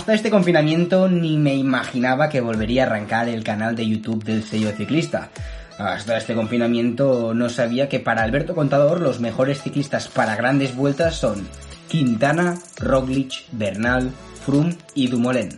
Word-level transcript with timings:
Hasta 0.00 0.14
este 0.14 0.30
confinamiento 0.30 1.10
ni 1.10 1.36
me 1.36 1.54
imaginaba 1.54 2.30
que 2.30 2.40
volvería 2.40 2.84
a 2.84 2.86
arrancar 2.86 3.28
el 3.28 3.44
canal 3.44 3.76
de 3.76 3.86
YouTube 3.86 4.24
del 4.24 4.42
sello 4.42 4.72
ciclista. 4.72 5.28
Hasta 5.76 6.16
este 6.16 6.34
confinamiento 6.34 7.34
no 7.34 7.50
sabía 7.50 7.86
que 7.86 8.00
para 8.00 8.22
Alberto 8.22 8.54
Contador 8.54 9.02
los 9.02 9.20
mejores 9.20 9.60
ciclistas 9.62 10.08
para 10.08 10.36
grandes 10.36 10.74
vueltas 10.74 11.16
son 11.16 11.46
Quintana, 11.86 12.54
Roglic, 12.78 13.44
Bernal, 13.52 14.10
Froome 14.42 14.74
y 14.94 15.08
Dumoulin. 15.08 15.50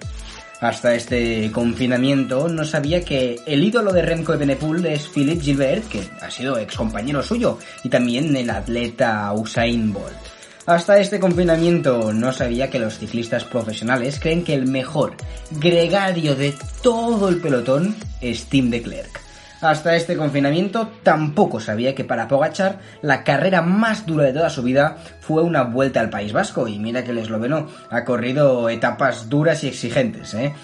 Hasta 0.61 0.97
este 0.97 1.53
confinamiento 1.53 2.49
no 2.49 2.65
sabía 2.65 3.05
que 3.05 3.39
el 3.47 3.63
ídolo 3.63 3.93
de 3.93 4.03
Remco 4.03 4.35
Evenepoel 4.35 4.85
es 4.87 5.07
Philippe 5.07 5.41
Gilbert, 5.41 5.89
que 5.89 6.03
ha 6.21 6.33
sido 6.33 6.59
ex 6.59 6.77
compañero 6.77 7.23
suyo, 7.23 7.61
y 7.85 7.89
también 7.89 8.35
el 8.35 8.51
atleta 8.51 9.33
Usain 9.35 9.93
Bolt. 9.93 10.32
Hasta 10.65 11.01
este 11.01 11.19
confinamiento 11.19 12.13
no 12.13 12.33
sabía 12.33 12.71
que 12.71 12.79
los 12.79 12.99
ciclistas 12.99 13.45
profesionales 13.45 14.21
creen 14.21 14.45
que 14.45 14.55
el 14.55 14.69
mejor 14.69 15.15
gregario 15.51 16.37
de 16.37 16.55
todo 16.83 17.29
el 17.29 17.41
pelotón 17.41 17.97
es 18.21 18.47
Tim 18.47 18.71
de 18.71 18.81
Klerk. 18.81 19.21
Hasta 19.61 19.97
este 19.97 20.17
confinamiento 20.17 20.89
tampoco 21.03 21.59
sabía 21.59 21.97
que 21.97 22.05
para 22.05 22.29
Pogachar 22.29 22.79
la 23.01 23.25
carrera 23.25 23.61
más 23.61 24.07
dura 24.07 24.25
de 24.25 24.33
toda 24.33 24.51
su 24.51 24.63
vida 24.63 24.99
fue 25.21 25.43
una 25.43 25.65
vuelta 25.65 25.99
al 25.99 26.11
País 26.11 26.33
Vasco 26.33 26.69
y 26.69 26.79
mira 26.79 27.03
que 27.03 27.11
el 27.11 27.19
esloveno 27.19 27.67
ha 27.91 28.05
corrido 28.05 28.69
etapas 28.69 29.29
duras 29.29 29.65
y 29.65 29.69
exigentes, 29.69 30.33
¿eh? 30.35 30.55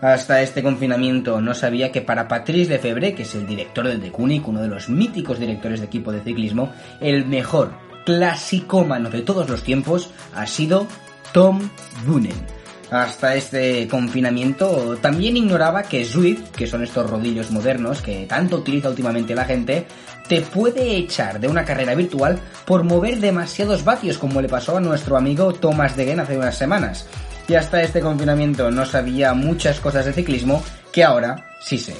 Hasta 0.00 0.42
este 0.42 0.62
confinamiento 0.62 1.40
no 1.40 1.54
sabía 1.54 1.92
que 1.92 2.00
para 2.00 2.26
Patrice 2.26 2.70
Lefebvre, 2.70 3.14
que 3.14 3.22
es 3.22 3.34
el 3.34 3.46
director 3.46 3.86
del 3.86 4.00
Decunic, 4.00 4.46
uno 4.48 4.62
de 4.62 4.68
los 4.68 4.88
míticos 4.88 5.38
directores 5.38 5.80
de 5.80 5.86
equipo 5.86 6.10
de 6.10 6.22
ciclismo, 6.22 6.72
el 7.00 7.26
mejor 7.26 7.89
clasicómano 8.04 9.10
de 9.10 9.22
todos 9.22 9.48
los 9.48 9.62
tiempos 9.62 10.10
ha 10.34 10.46
sido 10.46 10.86
Tom 11.32 11.68
Boonen 12.06 12.60
hasta 12.90 13.36
este 13.36 13.86
confinamiento, 13.88 14.96
también 15.00 15.36
ignoraba 15.36 15.84
que 15.84 16.04
Zwift, 16.04 16.50
que 16.50 16.66
son 16.66 16.82
estos 16.82 17.08
rodillos 17.08 17.50
modernos 17.50 18.02
que 18.02 18.26
tanto 18.26 18.56
utiliza 18.56 18.88
últimamente 18.88 19.34
la 19.34 19.44
gente, 19.44 19.86
te 20.28 20.40
puede 20.42 20.96
echar 20.96 21.40
de 21.40 21.48
una 21.48 21.64
carrera 21.64 21.94
virtual 21.94 22.38
por 22.64 22.82
mover 22.84 23.20
demasiados 23.20 23.84
vatios, 23.84 24.18
como 24.18 24.42
le 24.42 24.48
pasó 24.48 24.76
a 24.76 24.80
nuestro 24.80 25.16
amigo 25.16 25.52
Thomas 25.52 25.96
Degen 25.96 26.20
hace 26.20 26.36
unas 26.36 26.56
semanas. 26.56 27.06
Y 27.48 27.54
hasta 27.54 27.82
este 27.82 28.00
confinamiento 28.00 28.70
no 28.70 28.84
sabía 28.86 29.34
muchas 29.34 29.80
cosas 29.80 30.04
de 30.06 30.12
ciclismo 30.12 30.62
que 30.92 31.02
ahora 31.02 31.48
sí 31.60 31.78
sé. 31.78 31.94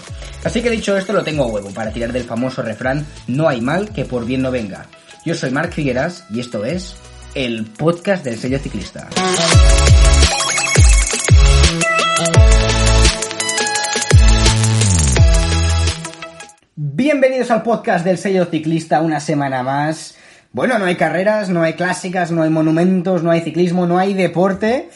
Así 0.44 0.62
que 0.62 0.70
dicho 0.70 0.96
esto, 0.96 1.12
lo 1.12 1.24
tengo 1.24 1.44
a 1.44 1.48
huevo 1.48 1.70
para 1.70 1.92
tirar 1.92 2.12
del 2.12 2.24
famoso 2.24 2.62
refrán 2.62 3.04
No 3.26 3.48
hay 3.48 3.60
mal 3.60 3.90
que 3.90 4.04
por 4.04 4.24
bien 4.24 4.42
no 4.42 4.50
venga. 4.50 4.86
Yo 5.22 5.34
soy 5.34 5.50
Marc 5.50 5.72
Figueras 5.72 6.24
y 6.30 6.40
esto 6.40 6.64
es 6.64 6.96
el 7.34 7.66
podcast 7.66 8.24
del 8.24 8.38
sello 8.38 8.58
ciclista. 8.58 9.06
Bienvenidos 16.74 17.50
al 17.50 17.62
podcast 17.62 18.02
del 18.02 18.16
sello 18.16 18.46
ciclista 18.46 19.02
una 19.02 19.20
semana 19.20 19.62
más. 19.62 20.16
Bueno, 20.52 20.78
no 20.78 20.86
hay 20.86 20.96
carreras, 20.96 21.50
no 21.50 21.62
hay 21.62 21.74
clásicas, 21.74 22.30
no 22.30 22.42
hay 22.42 22.50
monumentos, 22.50 23.22
no 23.22 23.30
hay 23.30 23.42
ciclismo, 23.42 23.86
no 23.86 23.98
hay 23.98 24.14
deporte. 24.14 24.88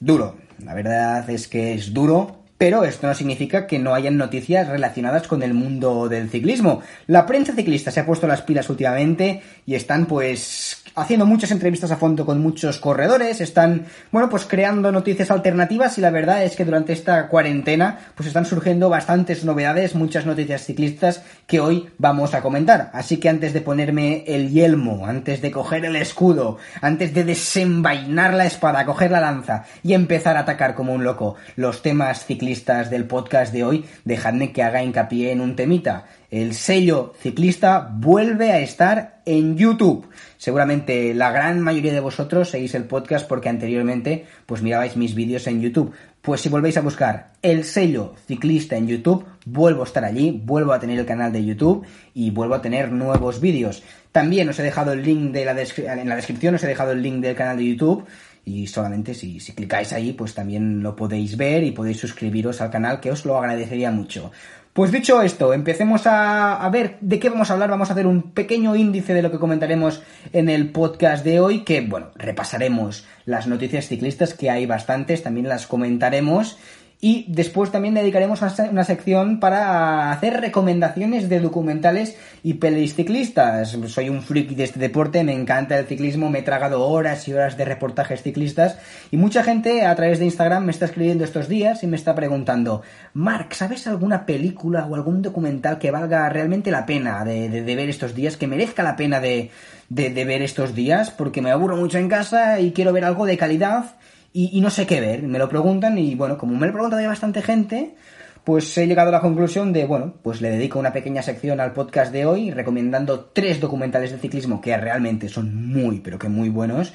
Duro. 0.00 0.36
La 0.62 0.74
verdad 0.74 1.28
es 1.30 1.48
que 1.48 1.72
es 1.72 1.94
duro, 1.94 2.43
pero 2.58 2.84
esto 2.84 3.06
no 3.06 3.14
significa 3.14 3.66
que 3.66 3.78
no 3.78 3.94
hayan 3.94 4.16
noticias 4.16 4.68
relacionadas 4.68 5.26
con 5.26 5.42
el 5.42 5.54
mundo 5.54 6.08
del 6.08 6.30
ciclismo. 6.30 6.82
La 7.06 7.26
prensa 7.26 7.52
ciclista 7.54 7.90
se 7.90 8.00
ha 8.00 8.06
puesto 8.06 8.26
las 8.26 8.42
pilas 8.42 8.70
últimamente 8.70 9.42
y 9.66 9.74
están 9.74 10.06
pues 10.06 10.83
haciendo 10.94 11.26
muchas 11.26 11.50
entrevistas 11.50 11.90
a 11.90 11.96
fondo 11.96 12.24
con 12.24 12.40
muchos 12.40 12.78
corredores, 12.78 13.40
están, 13.40 13.86
bueno, 14.12 14.28
pues 14.28 14.44
creando 14.44 14.92
noticias 14.92 15.30
alternativas 15.30 15.98
y 15.98 16.00
la 16.00 16.10
verdad 16.10 16.44
es 16.44 16.56
que 16.56 16.64
durante 16.64 16.92
esta 16.92 17.28
cuarentena 17.28 17.98
pues 18.14 18.28
están 18.28 18.46
surgiendo 18.46 18.88
bastantes 18.88 19.44
novedades, 19.44 19.94
muchas 19.94 20.26
noticias 20.26 20.64
ciclistas 20.64 21.22
que 21.46 21.60
hoy 21.60 21.88
vamos 21.98 22.34
a 22.34 22.42
comentar. 22.42 22.90
Así 22.92 23.18
que 23.18 23.28
antes 23.28 23.52
de 23.52 23.60
ponerme 23.60 24.24
el 24.26 24.50
yelmo, 24.50 25.06
antes 25.06 25.42
de 25.42 25.50
coger 25.50 25.84
el 25.84 25.96
escudo, 25.96 26.58
antes 26.80 27.12
de 27.14 27.24
desenvainar 27.24 28.34
la 28.34 28.46
espada, 28.46 28.84
coger 28.84 29.10
la 29.10 29.20
lanza 29.20 29.64
y 29.82 29.94
empezar 29.94 30.36
a 30.36 30.40
atacar 30.40 30.74
como 30.74 30.92
un 30.92 31.04
loco 31.04 31.36
los 31.56 31.82
temas 31.82 32.24
ciclistas 32.24 32.90
del 32.90 33.06
podcast 33.06 33.52
de 33.52 33.64
hoy, 33.64 33.84
dejadme 34.04 34.52
que 34.52 34.62
haga 34.62 34.82
hincapié 34.82 35.32
en 35.32 35.40
un 35.40 35.56
temita 35.56 36.04
el 36.34 36.54
sello 36.54 37.14
ciclista 37.20 37.88
vuelve 37.92 38.50
a 38.50 38.58
estar 38.58 39.20
en 39.24 39.56
YouTube. 39.56 40.08
Seguramente 40.44 41.14
la 41.14 41.32
gran 41.32 41.62
mayoría 41.62 41.94
de 41.94 42.00
vosotros 42.00 42.50
seguís 42.50 42.74
el 42.74 42.84
podcast 42.84 43.26
porque 43.26 43.48
anteriormente 43.48 44.26
pues 44.44 44.60
mirabais 44.60 44.94
mis 44.94 45.14
vídeos 45.14 45.46
en 45.46 45.62
YouTube. 45.62 45.94
Pues 46.20 46.42
si 46.42 46.50
volvéis 46.50 46.76
a 46.76 46.82
buscar 46.82 47.32
el 47.40 47.64
sello 47.64 48.14
ciclista 48.26 48.76
en 48.76 48.86
YouTube, 48.86 49.24
vuelvo 49.46 49.80
a 49.80 49.86
estar 49.86 50.04
allí, 50.04 50.38
vuelvo 50.44 50.74
a 50.74 50.78
tener 50.78 50.98
el 50.98 51.06
canal 51.06 51.32
de 51.32 51.42
YouTube 51.42 51.86
y 52.12 52.30
vuelvo 52.30 52.56
a 52.56 52.60
tener 52.60 52.92
nuevos 52.92 53.40
vídeos. 53.40 53.82
También 54.12 54.46
os 54.50 54.58
he 54.58 54.62
dejado 54.62 54.92
el 54.92 55.02
link 55.02 55.32
de 55.32 55.46
la 55.46 55.52
en 55.52 56.08
la 56.10 56.16
descripción, 56.16 56.56
os 56.56 56.64
he 56.64 56.66
dejado 56.66 56.92
el 56.92 57.00
link 57.00 57.22
del 57.22 57.34
canal 57.34 57.56
de 57.56 57.64
YouTube 57.64 58.04
y 58.44 58.66
solamente 58.66 59.14
si, 59.14 59.40
si 59.40 59.54
clicáis 59.54 59.94
ahí 59.94 60.12
pues 60.12 60.34
también 60.34 60.82
lo 60.82 60.94
podéis 60.94 61.38
ver 61.38 61.64
y 61.64 61.70
podéis 61.70 61.96
suscribiros 61.96 62.60
al 62.60 62.70
canal 62.70 63.00
que 63.00 63.10
os 63.10 63.24
lo 63.24 63.38
agradecería 63.38 63.90
mucho. 63.90 64.30
Pues 64.74 64.90
dicho 64.90 65.22
esto, 65.22 65.54
empecemos 65.54 66.02
a, 66.06 66.68
ver 66.72 66.96
de 67.00 67.20
qué 67.20 67.30
vamos 67.30 67.48
a 67.48 67.52
hablar. 67.52 67.70
Vamos 67.70 67.90
a 67.90 67.92
hacer 67.92 68.08
un 68.08 68.32
pequeño 68.32 68.74
índice 68.74 69.14
de 69.14 69.22
lo 69.22 69.30
que 69.30 69.38
comentaremos 69.38 70.02
en 70.32 70.48
el 70.48 70.72
podcast 70.72 71.24
de 71.24 71.38
hoy, 71.38 71.60
que 71.60 71.80
bueno, 71.80 72.08
repasaremos 72.16 73.06
las 73.24 73.46
noticias 73.46 73.86
ciclistas, 73.86 74.34
que 74.34 74.50
hay 74.50 74.66
bastantes, 74.66 75.22
también 75.22 75.48
las 75.48 75.68
comentaremos 75.68 76.58
y 77.04 77.26
después 77.28 77.70
también 77.70 77.92
dedicaremos 77.92 78.40
una 78.40 78.82
sección 78.82 79.38
para 79.38 80.10
hacer 80.10 80.40
recomendaciones 80.40 81.28
de 81.28 81.38
documentales 81.38 82.16
y 82.42 82.54
pelis 82.54 82.94
ciclistas. 82.94 83.76
Soy 83.88 84.08
un 84.08 84.22
friki 84.22 84.54
de 84.54 84.64
este 84.64 84.80
deporte, 84.80 85.22
me 85.22 85.34
encanta 85.34 85.78
el 85.78 85.84
ciclismo, 85.84 86.30
me 86.30 86.38
he 86.38 86.42
tragado 86.42 86.82
horas 86.88 87.28
y 87.28 87.34
horas 87.34 87.58
de 87.58 87.66
reportajes 87.66 88.22
ciclistas 88.22 88.78
y 89.10 89.18
mucha 89.18 89.44
gente 89.44 89.84
a 89.84 89.94
través 89.94 90.18
de 90.18 90.24
Instagram 90.24 90.64
me 90.64 90.72
está 90.72 90.86
escribiendo 90.86 91.24
estos 91.24 91.46
días 91.46 91.82
y 91.82 91.88
me 91.88 91.96
está 91.96 92.14
preguntando, 92.14 92.80
Mark, 93.12 93.48
¿sabes 93.54 93.86
alguna 93.86 94.24
película 94.24 94.86
o 94.86 94.94
algún 94.94 95.20
documental 95.20 95.78
que 95.78 95.90
valga 95.90 96.26
realmente 96.30 96.70
la 96.70 96.86
pena 96.86 97.22
de, 97.22 97.60
ver 97.60 97.90
estos 97.90 98.14
días, 98.14 98.38
que 98.38 98.46
merezca 98.46 98.82
la 98.82 98.96
pena 98.96 99.20
de, 99.20 99.50
de 99.90 100.24
ver 100.24 100.40
estos 100.40 100.74
días? 100.74 101.10
Porque 101.10 101.42
me 101.42 101.50
aburro 101.50 101.76
mucho 101.76 101.98
en 101.98 102.08
casa 102.08 102.60
y 102.60 102.72
quiero 102.72 102.94
ver 102.94 103.04
algo 103.04 103.26
de 103.26 103.36
calidad 103.36 103.96
y, 104.36 104.60
no 104.60 104.68
sé 104.68 104.84
qué 104.84 105.00
ver. 105.00 105.22
Me 105.22 105.38
lo 105.38 105.48
preguntan 105.48 105.96
y 105.96 106.16
bueno, 106.16 106.36
como 106.36 106.56
me 106.56 106.66
lo 106.66 106.72
pregunta 106.72 107.00
ya 107.00 107.06
bastante 107.06 107.40
gente, 107.40 107.94
pues 108.42 108.76
he 108.76 108.86
llegado 108.88 109.10
a 109.10 109.12
la 109.12 109.20
conclusión 109.20 109.72
de, 109.72 109.86
bueno, 109.86 110.14
pues 110.22 110.40
le 110.40 110.50
dedico 110.50 110.80
una 110.80 110.92
pequeña 110.92 111.22
sección 111.22 111.60
al 111.60 111.72
podcast 111.72 112.12
de 112.12 112.26
hoy 112.26 112.50
recomendando 112.50 113.30
tres 113.32 113.60
documentales 113.60 114.10
de 114.10 114.18
ciclismo 114.18 114.60
que 114.60 114.76
realmente 114.76 115.28
son 115.28 115.54
muy, 115.54 116.00
pero 116.00 116.18
que 116.18 116.28
muy 116.28 116.48
buenos. 116.48 116.92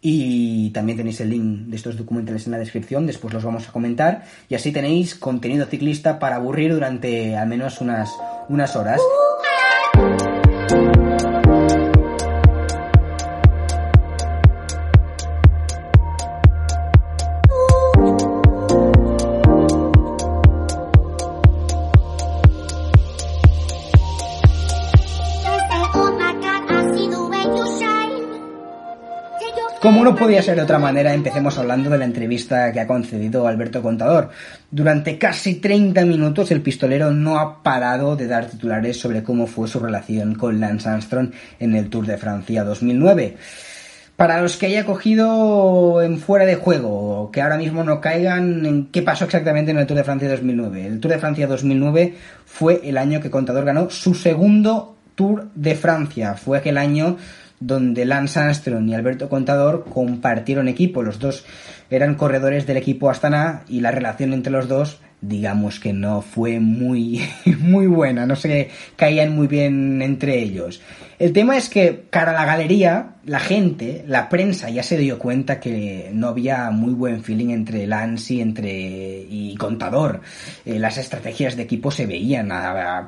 Y 0.00 0.70
también 0.70 0.96
tenéis 0.96 1.20
el 1.20 1.28
link 1.28 1.66
de 1.66 1.76
estos 1.76 1.98
documentales 1.98 2.46
en 2.46 2.52
la 2.52 2.58
descripción, 2.58 3.06
después 3.06 3.34
los 3.34 3.44
vamos 3.44 3.68
a 3.68 3.72
comentar. 3.72 4.24
Y 4.48 4.54
así 4.54 4.72
tenéis 4.72 5.14
contenido 5.14 5.66
ciclista 5.66 6.18
para 6.18 6.36
aburrir 6.36 6.72
durante 6.72 7.36
al 7.36 7.48
menos 7.48 7.82
unas, 7.82 8.10
unas 8.48 8.74
horas. 8.76 9.00
Como 29.88 30.04
no 30.04 30.14
podía 30.14 30.42
ser 30.42 30.56
de 30.56 30.60
otra 30.60 30.78
manera, 30.78 31.14
empecemos 31.14 31.56
hablando 31.56 31.88
de 31.88 31.96
la 31.96 32.04
entrevista 32.04 32.70
que 32.72 32.80
ha 32.80 32.86
concedido 32.86 33.48
Alberto 33.48 33.80
Contador. 33.80 34.28
Durante 34.70 35.16
casi 35.16 35.54
30 35.54 36.04
minutos 36.04 36.50
el 36.50 36.60
pistolero 36.60 37.10
no 37.10 37.38
ha 37.38 37.62
parado 37.62 38.14
de 38.14 38.26
dar 38.26 38.50
titulares 38.50 39.00
sobre 39.00 39.22
cómo 39.22 39.46
fue 39.46 39.66
su 39.66 39.80
relación 39.80 40.34
con 40.34 40.60
Lance 40.60 40.90
Armstrong 40.90 41.30
en 41.58 41.74
el 41.74 41.88
Tour 41.88 42.04
de 42.04 42.18
Francia 42.18 42.64
2009. 42.64 43.38
Para 44.14 44.42
los 44.42 44.58
que 44.58 44.66
haya 44.66 44.84
cogido 44.84 46.02
en 46.02 46.18
fuera 46.18 46.44
de 46.44 46.56
juego, 46.56 47.30
que 47.32 47.40
ahora 47.40 47.56
mismo 47.56 47.82
no 47.82 48.02
caigan 48.02 48.66
en 48.66 48.88
qué 48.88 49.00
pasó 49.00 49.24
exactamente 49.24 49.70
en 49.70 49.78
el 49.78 49.86
Tour 49.86 49.96
de 49.96 50.04
Francia 50.04 50.28
2009. 50.28 50.86
El 50.86 51.00
Tour 51.00 51.12
de 51.12 51.18
Francia 51.18 51.46
2009 51.46 52.14
fue 52.44 52.82
el 52.84 52.98
año 52.98 53.22
que 53.22 53.30
Contador 53.30 53.64
ganó 53.64 53.88
su 53.88 54.12
segundo 54.12 54.96
Tour 55.14 55.48
de 55.54 55.74
Francia. 55.74 56.34
Fue 56.34 56.58
aquel 56.58 56.76
año 56.76 57.16
donde 57.60 58.04
Lance 58.04 58.38
Armstrong 58.38 58.88
y 58.88 58.94
Alberto 58.94 59.28
Contador 59.28 59.84
compartieron 59.84 60.68
equipo. 60.68 61.02
Los 61.02 61.18
dos 61.18 61.44
eran 61.90 62.14
corredores 62.14 62.66
del 62.66 62.76
equipo 62.76 63.10
Astana 63.10 63.64
y 63.68 63.80
la 63.80 63.90
relación 63.90 64.32
entre 64.32 64.52
los 64.52 64.68
dos, 64.68 65.00
digamos 65.20 65.80
que 65.80 65.92
no 65.92 66.22
fue 66.22 66.60
muy, 66.60 67.20
muy 67.58 67.86
buena, 67.86 68.26
no 68.26 68.36
se 68.36 68.70
caían 68.96 69.34
muy 69.34 69.46
bien 69.46 70.02
entre 70.02 70.38
ellos. 70.38 70.80
El 71.18 71.32
tema 71.32 71.56
es 71.56 71.68
que, 71.68 72.06
cara 72.10 72.30
a 72.30 72.34
la 72.34 72.44
galería, 72.44 73.16
la 73.28 73.40
gente, 73.40 74.04
la 74.06 74.28
prensa 74.28 74.70
ya 74.70 74.82
se 74.82 74.96
dio 74.96 75.18
cuenta 75.18 75.60
que 75.60 76.10
no 76.12 76.28
había 76.28 76.70
muy 76.70 76.94
buen 76.94 77.22
feeling 77.22 77.50
entre 77.50 77.86
Lance 77.86 78.34
y 78.34 78.40
entre 78.40 78.70
y 79.28 79.54
Contador. 79.56 80.20
Eh, 80.64 80.78
las 80.78 80.96
estrategias 80.96 81.56
de 81.56 81.64
equipo 81.64 81.90
se 81.90 82.06
veían, 82.06 82.48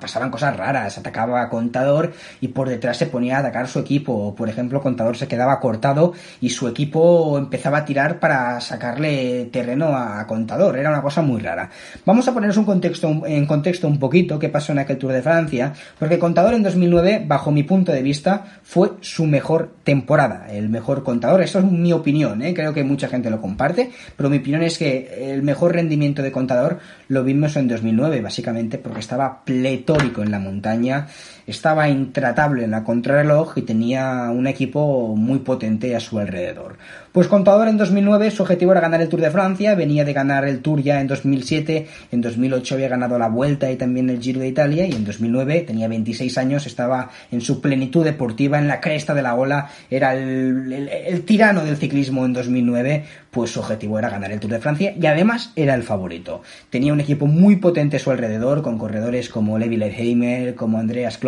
pasaban 0.00 0.30
cosas 0.30 0.56
raras, 0.56 0.98
atacaba 0.98 1.40
a 1.40 1.48
Contador 1.48 2.12
y 2.40 2.48
por 2.48 2.68
detrás 2.68 2.96
se 2.98 3.06
ponía 3.06 3.36
a 3.36 3.40
atacar 3.40 3.68
su 3.68 3.78
equipo. 3.78 4.34
Por 4.34 4.48
ejemplo, 4.48 4.82
Contador 4.82 5.16
se 5.16 5.28
quedaba 5.28 5.60
cortado 5.60 6.12
y 6.40 6.50
su 6.50 6.68
equipo 6.68 7.38
empezaba 7.38 7.78
a 7.78 7.84
tirar 7.84 8.20
para 8.20 8.60
sacarle 8.60 9.46
terreno 9.46 9.96
a 9.96 10.26
Contador. 10.26 10.76
Era 10.76 10.90
una 10.90 11.02
cosa 11.02 11.22
muy 11.22 11.40
rara. 11.40 11.70
Vamos 12.04 12.28
a 12.28 12.34
ponernos 12.34 12.56
un 12.56 12.64
contexto, 12.64 13.22
en 13.24 13.46
contexto 13.46 13.86
un 13.86 13.98
poquito 13.98 14.38
qué 14.38 14.48
pasó 14.48 14.72
en 14.72 14.80
aquel 14.80 14.98
Tour 14.98 15.12
de 15.12 15.22
Francia, 15.22 15.72
porque 15.98 16.18
Contador 16.18 16.54
en 16.54 16.62
2009, 16.62 17.24
bajo 17.26 17.50
mi 17.50 17.62
punto 17.62 17.92
de 17.92 17.99
vista, 18.02 18.60
fue 18.62 18.92
su 19.00 19.26
mejor 19.26 19.74
temporada 19.84 20.46
el 20.50 20.68
mejor 20.68 21.02
contador. 21.02 21.42
Eso 21.42 21.58
es 21.58 21.64
mi 21.64 21.92
opinión, 21.92 22.42
¿eh? 22.42 22.54
creo 22.54 22.72
que 22.72 22.84
mucha 22.84 23.08
gente 23.08 23.30
lo 23.30 23.40
comparte, 23.40 23.90
pero 24.16 24.30
mi 24.30 24.38
opinión 24.38 24.62
es 24.62 24.78
que 24.78 25.32
el 25.32 25.42
mejor 25.42 25.74
rendimiento 25.74 26.22
de 26.22 26.32
contador 26.32 26.78
lo 27.08 27.24
vimos 27.24 27.56
en 27.56 27.68
2009, 27.68 28.20
básicamente 28.20 28.78
porque 28.78 29.00
estaba 29.00 29.44
pletórico 29.44 30.22
en 30.22 30.30
la 30.30 30.38
montaña, 30.38 31.08
estaba 31.50 31.88
intratable 31.88 32.64
en 32.64 32.70
la 32.70 32.84
contrarreloj 32.84 33.58
y 33.58 33.62
tenía 33.62 34.30
un 34.30 34.46
equipo 34.46 35.14
muy 35.16 35.40
potente 35.40 35.94
a 35.96 36.00
su 36.00 36.18
alrededor. 36.18 36.76
Pues 37.12 37.26
Contador 37.26 37.66
en 37.66 37.76
2009 37.76 38.30
su 38.30 38.42
objetivo 38.42 38.70
era 38.70 38.80
ganar 38.80 39.00
el 39.00 39.08
Tour 39.08 39.20
de 39.20 39.32
Francia, 39.32 39.74
venía 39.74 40.04
de 40.04 40.12
ganar 40.12 40.44
el 40.44 40.60
Tour 40.60 40.80
ya 40.80 41.00
en 41.00 41.08
2007, 41.08 41.88
en 42.12 42.20
2008 42.20 42.76
había 42.76 42.88
ganado 42.88 43.18
la 43.18 43.28
Vuelta 43.28 43.68
y 43.72 43.74
también 43.74 44.08
el 44.10 44.20
Giro 44.20 44.38
de 44.38 44.46
Italia 44.46 44.86
y 44.86 44.92
en 44.92 45.04
2009 45.04 45.62
tenía 45.62 45.88
26 45.88 46.38
años, 46.38 46.66
estaba 46.66 47.10
en 47.32 47.40
su 47.40 47.60
plenitud 47.60 48.04
deportiva, 48.04 48.60
en 48.60 48.68
la 48.68 48.80
cresta 48.80 49.12
de 49.12 49.22
la 49.22 49.34
ola, 49.34 49.70
era 49.90 50.14
el, 50.14 51.24
tirano 51.26 51.64
del 51.64 51.78
ciclismo 51.78 52.24
en 52.24 52.32
2009, 52.32 53.04
pues 53.32 53.50
su 53.50 53.58
objetivo 53.58 53.98
era 53.98 54.08
ganar 54.08 54.30
el 54.30 54.38
Tour 54.38 54.52
de 54.52 54.60
Francia 54.60 54.94
y 54.96 55.04
además 55.06 55.52
era 55.56 55.74
el 55.74 55.82
favorito. 55.82 56.42
Tenía 56.70 56.92
un 56.92 57.00
equipo 57.00 57.26
muy 57.26 57.56
potente 57.56 57.96
a 57.96 58.00
su 58.00 58.12
alrededor 58.12 58.62
con 58.62 58.78
corredores 58.78 59.28
como 59.28 59.58
Levi 59.58 59.76
Leipheimer, 59.76 60.54
como 60.54 60.78
Andreas 60.78 61.18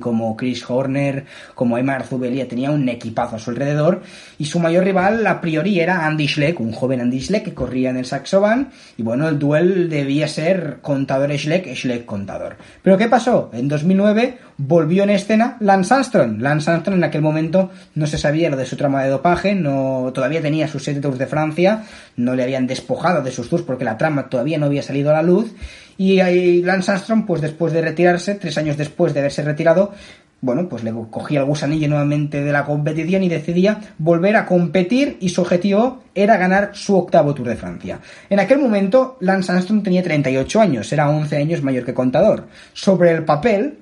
Como 0.00 0.36
Chris 0.36 0.68
Horner, 0.68 1.24
como 1.54 1.78
Emma 1.78 2.00
Zubelia, 2.00 2.46
tenía 2.46 2.70
un 2.70 2.88
equipazo 2.88 3.36
a 3.36 3.38
su 3.38 3.50
alrededor 3.50 4.02
y 4.38 4.44
su 4.44 4.58
mayor 4.60 4.84
rival 4.84 5.26
a 5.26 5.40
priori 5.40 5.80
era 5.80 6.06
Andy 6.06 6.28
Schleck, 6.28 6.60
un 6.60 6.72
joven 6.72 7.00
Andy 7.00 7.20
Schleck 7.20 7.44
que 7.44 7.54
corría 7.54 7.90
en 7.90 7.96
el 7.96 8.04
Saxoban 8.04 8.70
y 8.96 9.02
bueno, 9.02 9.28
el 9.28 9.38
duel 9.38 9.88
debía 9.88 10.28
ser 10.28 10.78
contador 10.80 11.36
Schleck, 11.36 11.74
Schleck 11.74 12.04
contador. 12.04 12.56
Pero 12.82 12.96
¿qué 12.96 13.08
pasó? 13.08 13.50
En 13.52 13.68
2009 13.68 14.38
volvió 14.58 15.04
en 15.04 15.10
escena 15.10 15.56
Lance 15.60 15.94
Armstrong. 15.94 16.40
Lance 16.40 16.70
Armstrong 16.70 16.98
en 16.98 17.04
aquel 17.04 17.22
momento 17.22 17.70
no 17.94 18.06
se 18.06 18.18
sabía 18.18 18.50
lo 18.50 18.56
de 18.56 18.66
su 18.66 18.76
trama 18.76 19.02
de 19.02 19.10
dopaje, 19.10 19.54
no 19.54 20.10
todavía 20.14 20.40
tenía 20.40 20.68
sus 20.68 20.84
siete 20.84 21.00
tours 21.00 21.18
de 21.18 21.26
Francia, 21.26 21.84
no 22.16 22.34
le 22.34 22.42
habían 22.42 22.66
despojado 22.66 23.22
de 23.22 23.30
sus 23.30 23.48
tours 23.48 23.64
porque 23.64 23.84
la 23.84 23.98
trama 23.98 24.28
todavía 24.28 24.58
no 24.58 24.66
había 24.66 24.82
salido 24.82 25.10
a 25.10 25.14
la 25.14 25.22
luz 25.22 25.54
y 25.98 26.62
Lance 26.62 26.92
Armstrong, 26.92 27.26
pues 27.26 27.42
después 27.42 27.72
de 27.72 27.82
retirarse, 27.82 28.36
tres 28.36 28.56
años 28.56 28.76
después 28.76 29.12
de 29.12 29.20
haberse 29.20 29.42
retirado, 29.42 29.92
bueno, 30.40 30.68
pues 30.68 30.84
le 30.84 30.92
cogía 31.10 31.40
el 31.40 31.46
gusanillo 31.46 31.88
nuevamente 31.88 32.40
de 32.42 32.52
la 32.52 32.64
competición 32.64 33.24
y 33.24 33.28
decidía 33.28 33.80
volver 33.98 34.36
a 34.36 34.46
competir 34.46 35.16
y 35.20 35.30
su 35.30 35.40
objetivo 35.40 36.04
era 36.14 36.36
ganar 36.36 36.70
su 36.74 36.96
octavo 36.96 37.34
Tour 37.34 37.48
de 37.48 37.56
Francia. 37.56 38.00
En 38.30 38.38
aquel 38.38 38.60
momento, 38.60 39.16
Lance 39.20 39.50
Armstrong 39.50 39.82
tenía 39.82 40.04
38 40.04 40.60
años, 40.60 40.92
era 40.92 41.10
11 41.10 41.36
años 41.36 41.62
mayor 41.62 41.84
que 41.84 41.94
Contador. 41.94 42.46
Sobre 42.72 43.10
el 43.10 43.24
papel, 43.24 43.78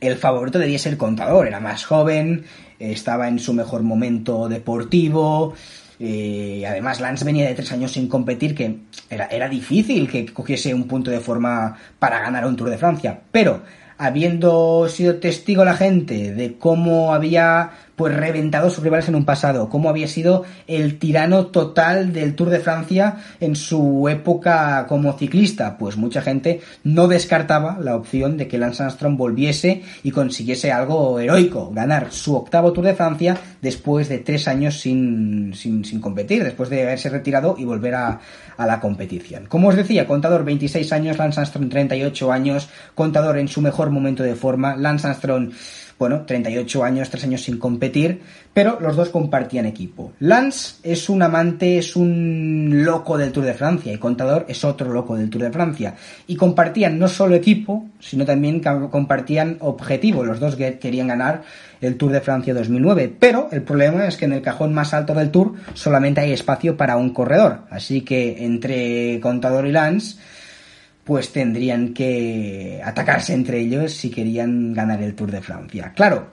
el 0.00 0.16
favorito 0.16 0.58
debía 0.58 0.78
ser 0.78 0.98
Contador, 0.98 1.46
era 1.46 1.60
más 1.60 1.86
joven, 1.86 2.44
estaba 2.78 3.28
en 3.28 3.38
su 3.38 3.54
mejor 3.54 3.82
momento 3.82 4.46
deportivo, 4.50 5.54
eh, 6.00 6.64
además, 6.66 7.00
Lance 7.00 7.24
venía 7.24 7.46
de 7.46 7.54
tres 7.54 7.70
años 7.72 7.92
sin 7.92 8.08
competir, 8.08 8.54
que 8.54 8.78
era, 9.08 9.26
era, 9.26 9.48
difícil 9.48 10.08
que 10.08 10.26
cogiese 10.26 10.74
un 10.74 10.88
punto 10.88 11.10
de 11.10 11.20
forma 11.20 11.76
para 11.98 12.20
ganar 12.20 12.46
un 12.46 12.56
Tour 12.56 12.70
de 12.70 12.78
Francia. 12.78 13.20
Pero 13.30 13.62
habiendo 13.98 14.88
sido 14.88 15.16
testigo 15.16 15.64
la 15.64 15.76
gente 15.76 16.32
de 16.32 16.58
cómo 16.58 17.14
había 17.14 17.70
pues 17.96 18.14
reventado 18.14 18.70
sus 18.70 18.82
rivales 18.82 19.08
en 19.08 19.14
un 19.14 19.24
pasado, 19.24 19.68
cómo 19.68 19.88
había 19.88 20.08
sido 20.08 20.44
el 20.66 20.98
tirano 20.98 21.46
total 21.46 22.12
del 22.12 22.34
Tour 22.34 22.50
de 22.50 22.60
Francia 22.60 23.16
en 23.40 23.56
su 23.56 24.08
época 24.08 24.86
como 24.88 25.12
ciclista, 25.16 25.78
pues 25.78 25.96
mucha 25.96 26.22
gente 26.22 26.60
no 26.82 27.08
descartaba 27.08 27.78
la 27.80 27.96
opción 27.96 28.36
de 28.36 28.48
que 28.48 28.58
Lance 28.58 28.82
Armstrong 28.82 29.16
volviese 29.16 29.82
y 30.02 30.10
consiguiese 30.10 30.72
algo 30.72 31.18
heroico, 31.20 31.70
ganar 31.72 32.12
su 32.12 32.34
octavo 32.34 32.72
Tour 32.72 32.86
de 32.86 32.94
Francia 32.94 33.36
después 33.62 34.08
de 34.08 34.18
tres 34.18 34.48
años 34.48 34.80
sin, 34.80 35.54
sin, 35.54 35.84
sin 35.84 36.00
competir, 36.00 36.42
después 36.44 36.68
de 36.70 36.82
haberse 36.82 37.08
retirado 37.08 37.54
y 37.58 37.64
volver 37.64 37.94
a, 37.94 38.20
a 38.56 38.66
la 38.66 38.80
competición. 38.80 39.46
Como 39.46 39.68
os 39.68 39.76
decía, 39.76 40.06
contador 40.06 40.44
26 40.44 40.92
años, 40.92 41.18
Lance 41.18 41.40
Armstrong 41.40 41.68
38 41.68 42.32
años, 42.32 42.68
contador 42.94 43.38
en 43.38 43.48
su 43.48 43.60
mejor 43.60 43.90
momento 43.90 44.22
de 44.22 44.34
forma, 44.34 44.76
Lance 44.76 45.06
Armstrong 45.06 45.52
bueno, 45.98 46.22
38 46.26 46.84
años, 46.84 47.10
3 47.10 47.24
años 47.24 47.42
sin 47.42 47.58
competir, 47.58 48.20
pero 48.52 48.78
los 48.80 48.96
dos 48.96 49.08
compartían 49.08 49.66
equipo. 49.66 50.12
Lance 50.20 50.76
es 50.82 51.08
un 51.08 51.22
amante, 51.22 51.78
es 51.78 51.96
un 51.96 52.84
loco 52.84 53.16
del 53.18 53.32
Tour 53.32 53.44
de 53.44 53.54
Francia 53.54 53.92
y 53.92 53.98
Contador 53.98 54.46
es 54.48 54.64
otro 54.64 54.92
loco 54.92 55.16
del 55.16 55.30
Tour 55.30 55.42
de 55.42 55.50
Francia. 55.50 55.94
Y 56.26 56.36
compartían 56.36 56.98
no 56.98 57.08
solo 57.08 57.34
equipo, 57.34 57.86
sino 58.00 58.24
también 58.24 58.60
compartían 58.90 59.56
objetivo. 59.60 60.24
Los 60.24 60.40
dos 60.40 60.56
querían 60.56 61.08
ganar 61.08 61.42
el 61.80 61.96
Tour 61.96 62.12
de 62.12 62.20
Francia 62.20 62.54
2009. 62.54 63.14
Pero 63.18 63.48
el 63.52 63.62
problema 63.62 64.06
es 64.06 64.16
que 64.16 64.24
en 64.24 64.32
el 64.32 64.42
cajón 64.42 64.72
más 64.72 64.94
alto 64.94 65.14
del 65.14 65.30
Tour 65.30 65.54
solamente 65.74 66.20
hay 66.20 66.32
espacio 66.32 66.76
para 66.76 66.96
un 66.96 67.10
corredor. 67.10 67.60
Así 67.70 68.02
que 68.02 68.44
entre 68.44 69.20
Contador 69.20 69.66
y 69.66 69.72
Lance 69.72 70.16
pues 71.04 71.32
tendrían 71.32 71.92
que 71.92 72.80
atacarse 72.84 73.34
entre 73.34 73.60
ellos 73.60 73.92
si 73.92 74.10
querían 74.10 74.72
ganar 74.72 75.02
el 75.02 75.14
Tour 75.14 75.30
de 75.30 75.42
Francia. 75.42 75.92
Claro, 75.94 76.28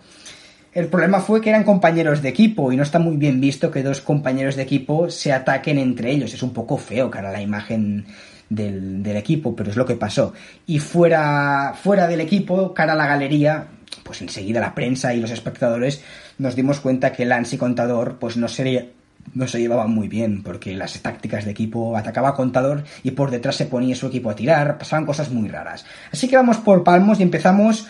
el 0.73 0.88
problema 0.88 1.19
fue 1.19 1.41
que 1.41 1.50
eran 1.50 1.65
compañeros 1.65 2.21
de 2.21 2.29
equipo 2.29 2.71
y 2.71 2.77
no 2.77 2.83
está 2.83 2.97
muy 2.97 3.18
bien 3.18 3.41
visto 3.41 3.69
que 3.69 3.83
dos 3.83 4.00
compañeros 4.00 4.56
de 4.56 4.63
equipo 4.63 5.09
se 5.09 5.33
ataquen 5.33 5.77
entre 5.77 6.12
ellos. 6.12 6.33
Es 6.33 6.41
un 6.41 6.53
poco 6.53 6.77
feo 6.77 7.12
cara 7.12 7.31
la 7.31 7.41
imagen 7.41 8.06
del, 8.47 9.06
equipo, 9.18 9.53
pero 9.53 9.69
es 9.69 9.75
lo 9.75 9.85
que 9.85 9.95
pasó. 9.95 10.34
Y 10.65 10.79
fuera, 10.79 11.74
fuera 11.75 12.07
del 12.07 12.22
equipo, 12.22 12.74
cara 12.74 12.93
a 12.93 12.95
la 12.95 13.07
galería, 13.07 13.67
pues 14.03 14.22
enseguida 14.22 14.62
la 14.62 14.74
prensa 14.74 15.13
y 15.13 15.19
los 15.19 15.31
espectadores 15.31 16.01
nos 16.38 16.55
dimos 16.55 16.79
cuenta 16.79 17.12
que 17.12 17.25
Lance 17.25 17.57
y 17.57 17.60
Contador 17.60 18.17
pues 18.17 18.38
no 18.38 18.48
sería 18.48 18.88
no 19.33 19.47
se 19.47 19.59
llevaban 19.59 19.91
muy 19.91 20.07
bien, 20.07 20.43
porque 20.43 20.75
las 20.75 20.99
tácticas 21.01 21.45
de 21.45 21.51
equipo 21.51 21.95
atacaba 21.97 22.29
a 22.29 22.33
Contador 22.33 22.83
y 23.03 23.11
por 23.11 23.31
detrás 23.31 23.55
se 23.55 23.65
ponía 23.65 23.95
su 23.95 24.07
equipo 24.07 24.29
a 24.29 24.35
tirar, 24.35 24.77
pasaban 24.77 25.05
cosas 25.05 25.31
muy 25.31 25.49
raras. 25.49 25.85
Así 26.11 26.27
que 26.27 26.35
vamos 26.35 26.57
por 26.57 26.83
palmos 26.83 27.19
y 27.19 27.23
empezamos 27.23 27.87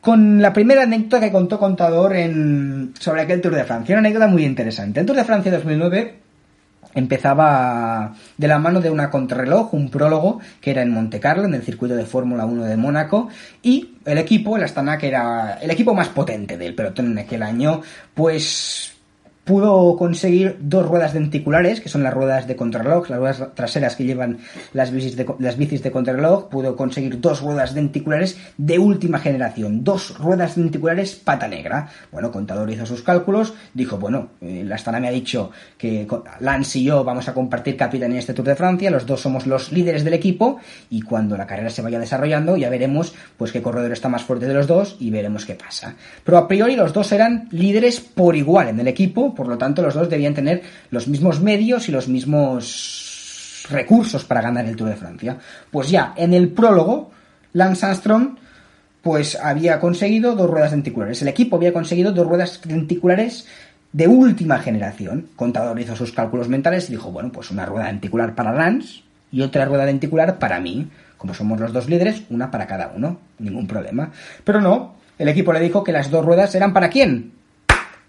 con 0.00 0.40
la 0.40 0.52
primera 0.52 0.82
anécdota 0.82 1.20
que 1.20 1.32
contó 1.32 1.58
Contador 1.58 2.14
en, 2.14 2.94
sobre 2.98 3.22
aquel 3.22 3.40
Tour 3.40 3.54
de 3.54 3.64
Francia. 3.64 3.94
Una 3.94 4.00
anécdota 4.00 4.28
muy 4.28 4.44
interesante. 4.44 5.00
El 5.00 5.06
Tour 5.06 5.16
de 5.16 5.24
Francia 5.24 5.52
2009 5.52 6.26
empezaba 6.94 8.14
de 8.36 8.48
la 8.48 8.58
mano 8.58 8.80
de 8.80 8.90
una 8.90 9.10
contrarreloj, 9.10 9.74
un 9.74 9.90
prólogo, 9.90 10.40
que 10.60 10.70
era 10.70 10.82
en 10.82 10.92
Monte 10.92 11.20
Carlo, 11.20 11.44
en 11.44 11.54
el 11.54 11.62
circuito 11.62 11.94
de 11.94 12.06
Fórmula 12.06 12.46
1 12.46 12.64
de 12.64 12.76
Mónaco, 12.76 13.28
y 13.62 13.96
el 14.04 14.18
equipo, 14.18 14.56
el 14.56 14.64
Astana, 14.64 14.96
que 14.96 15.08
era 15.08 15.58
el 15.60 15.70
equipo 15.70 15.94
más 15.94 16.08
potente 16.08 16.56
del 16.56 16.74
pelotón 16.74 17.12
en 17.12 17.18
aquel 17.18 17.42
año, 17.42 17.82
pues 18.14 18.95
pudo 19.46 19.96
conseguir 19.96 20.56
dos 20.60 20.84
ruedas 20.86 21.12
denticulares, 21.14 21.80
que 21.80 21.88
son 21.88 22.02
las 22.02 22.12
ruedas 22.12 22.48
de 22.48 22.56
contrarreloj, 22.56 23.08
las 23.08 23.18
ruedas 23.20 23.54
traseras 23.54 23.94
que 23.94 24.04
llevan 24.04 24.38
las 24.72 24.90
bicis 24.90 25.16
de, 25.16 25.24
las 25.38 25.56
bicis 25.56 25.84
de 25.84 25.92
contrarreloj, 25.92 26.48
pudo 26.48 26.74
conseguir 26.74 27.20
dos 27.20 27.42
ruedas 27.42 27.72
denticulares 27.72 28.36
de 28.58 28.80
última 28.80 29.20
generación, 29.20 29.84
dos 29.84 30.18
ruedas 30.18 30.56
denticulares 30.56 31.14
pata 31.14 31.46
negra. 31.46 31.88
Bueno, 32.10 32.32
Contador 32.32 32.68
hizo 32.70 32.86
sus 32.86 33.02
cálculos, 33.02 33.54
dijo, 33.72 33.98
bueno, 33.98 34.30
eh, 34.40 34.64
la 34.66 34.74
Astana 34.74 34.98
me 34.98 35.06
ha 35.06 35.12
dicho 35.12 35.52
que 35.78 36.08
Lance 36.40 36.80
y 36.80 36.84
yo 36.84 37.04
vamos 37.04 37.28
a 37.28 37.32
compartir 37.34 37.76
capitán 37.76 38.10
en 38.10 38.18
este 38.18 38.34
Tour 38.34 38.46
de 38.48 38.56
Francia, 38.56 38.90
los 38.90 39.06
dos 39.06 39.20
somos 39.20 39.46
los 39.46 39.70
líderes 39.70 40.02
del 40.02 40.14
equipo 40.14 40.58
y 40.90 41.02
cuando 41.02 41.36
la 41.36 41.46
carrera 41.46 41.70
se 41.70 41.82
vaya 41.82 42.00
desarrollando 42.00 42.56
ya 42.56 42.68
veremos 42.68 43.14
pues 43.36 43.52
qué 43.52 43.62
corredor 43.62 43.92
está 43.92 44.08
más 44.08 44.24
fuerte 44.24 44.46
de 44.46 44.54
los 44.54 44.66
dos 44.66 44.96
y 44.98 45.10
veremos 45.10 45.46
qué 45.46 45.54
pasa. 45.54 45.94
Pero 46.24 46.36
a 46.36 46.48
priori 46.48 46.74
los 46.74 46.92
dos 46.92 47.12
eran 47.12 47.46
líderes 47.52 48.00
por 48.00 48.34
igual 48.34 48.70
en 48.70 48.80
el 48.80 48.88
equipo, 48.88 49.35
por 49.36 49.46
lo 49.46 49.56
tanto 49.58 49.82
los 49.82 49.94
dos 49.94 50.10
debían 50.10 50.34
tener 50.34 50.62
los 50.90 51.06
mismos 51.06 51.40
medios 51.40 51.88
y 51.88 51.92
los 51.92 52.08
mismos 52.08 53.66
recursos 53.70 54.24
para 54.24 54.40
ganar 54.40 54.66
el 54.66 54.76
Tour 54.76 54.88
de 54.88 54.96
Francia. 54.96 55.38
Pues 55.70 55.90
ya, 55.90 56.14
en 56.16 56.34
el 56.34 56.48
prólogo, 56.48 57.10
Lance 57.52 57.86
Armstrong 57.86 58.36
pues 59.02 59.38
había 59.40 59.78
conseguido 59.78 60.34
dos 60.34 60.50
ruedas 60.50 60.72
denticulares. 60.72 61.22
El 61.22 61.28
equipo 61.28 61.56
había 61.56 61.72
conseguido 61.72 62.10
dos 62.10 62.26
ruedas 62.26 62.60
denticulares 62.64 63.46
de 63.92 64.08
última 64.08 64.58
generación. 64.58 65.28
Contador 65.36 65.78
hizo 65.78 65.94
sus 65.94 66.10
cálculos 66.10 66.48
mentales 66.48 66.88
y 66.88 66.94
dijo, 66.94 67.12
bueno, 67.12 67.30
pues 67.30 67.52
una 67.52 67.66
rueda 67.66 67.86
denticular 67.86 68.34
para 68.34 68.52
Lance 68.52 69.02
y 69.30 69.42
otra 69.42 69.64
rueda 69.64 69.86
denticular 69.86 70.40
para 70.40 70.58
mí. 70.58 70.90
Como 71.16 71.34
somos 71.34 71.60
los 71.60 71.72
dos 71.72 71.88
líderes, 71.88 72.24
una 72.30 72.50
para 72.50 72.66
cada 72.66 72.92
uno, 72.96 73.20
ningún 73.38 73.68
problema. 73.68 74.10
Pero 74.42 74.60
no, 74.60 74.96
el 75.18 75.28
equipo 75.28 75.52
le 75.52 75.60
dijo 75.60 75.84
que 75.84 75.92
las 75.92 76.10
dos 76.10 76.24
ruedas 76.24 76.54
eran 76.56 76.72
para 76.72 76.90
quién. 76.90 77.32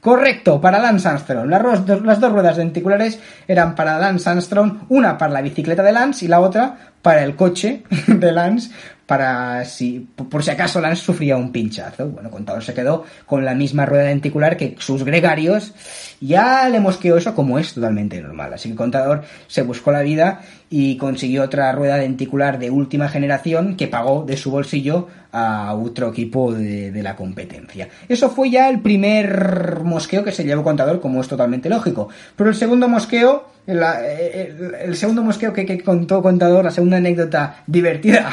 Correcto, 0.02 0.62
para 0.62 0.80
Lance 0.80 1.08
Armstrong. 1.08 1.50
Las, 1.50 2.20
dos 2.20 2.32
ruedas 2.32 2.58
denticulares 2.58 3.20
eran 3.48 3.76
para 3.76 3.98
Lance 3.98 4.30
Armstrong, 4.30 4.84
una 4.90 5.18
para 5.18 5.34
la 5.34 5.42
bicicleta 5.42 5.84
de 5.84 5.92
Lance 5.92 6.26
y 6.26 6.28
la 6.28 6.40
otra 6.40 6.78
para 7.02 7.24
el 7.24 7.36
coche 7.36 7.84
de 8.08 8.32
Lance, 8.32 8.72
para 9.08 9.64
si, 9.64 10.06
por 10.30 10.44
si 10.44 10.52
acaso 10.52 10.82
Lance 10.82 11.02
sufría 11.02 11.38
un 11.38 11.54
pinchazo. 11.54 12.10
Bueno, 12.10 12.30
Contador 12.30 12.62
se 12.62 12.74
quedó 12.74 13.06
con 13.26 13.46
la 13.46 13.56
misma 13.56 13.86
rueda 13.86 14.04
denticular 14.04 14.58
que 14.58 14.76
sus 14.80 15.04
gregarios. 15.06 15.74
Ya 16.20 16.68
le 16.68 16.82
mosqueó 16.82 17.16
eso 17.16 17.34
como 17.34 17.58
es 17.58 17.74
totalmente 17.74 18.22
normal. 18.22 18.54
Así 18.54 18.70
que 18.70 18.76
Contador 18.76 19.24
se 19.48 19.62
buscó 19.62 19.94
la 19.94 20.02
vida 20.02 20.42
y 20.70 20.98
consiguió 20.98 21.44
otra 21.44 21.72
rueda 21.72 21.96
denticular 21.96 22.60
de 22.60 22.70
última 22.70 23.08
generación 23.08 23.78
que 23.78 23.88
pagó 23.88 24.26
de 24.26 24.36
su 24.36 24.52
bolsillo 24.52 25.08
a 25.32 25.74
otro 25.74 26.10
equipo 26.10 26.54
de, 26.54 26.92
la 27.02 27.16
competencia. 27.16 27.88
Eso 28.10 28.30
fue 28.30 28.50
ya 28.50 28.70
el 28.70 28.82
primer 28.82 29.84
mosqueo 29.84 30.26
que 30.26 30.34
se 30.34 30.44
llevó 30.44 30.64
Contador, 30.64 31.00
como 31.00 31.22
es 31.22 31.30
totalmente 31.30 31.70
lógico. 31.70 32.10
Pero 32.36 32.50
el 32.50 32.56
segundo 32.58 32.90
mosqueo, 32.90 33.46
el, 33.68 34.96
segundo 34.98 35.24
mosqueo 35.24 35.54
que, 35.54 35.66
que 35.66 35.82
contó 35.82 36.22
Contador, 36.22 36.66
la 36.66 36.72
segunda 36.72 36.98
anécdota 36.98 37.64
divertida 37.68 38.30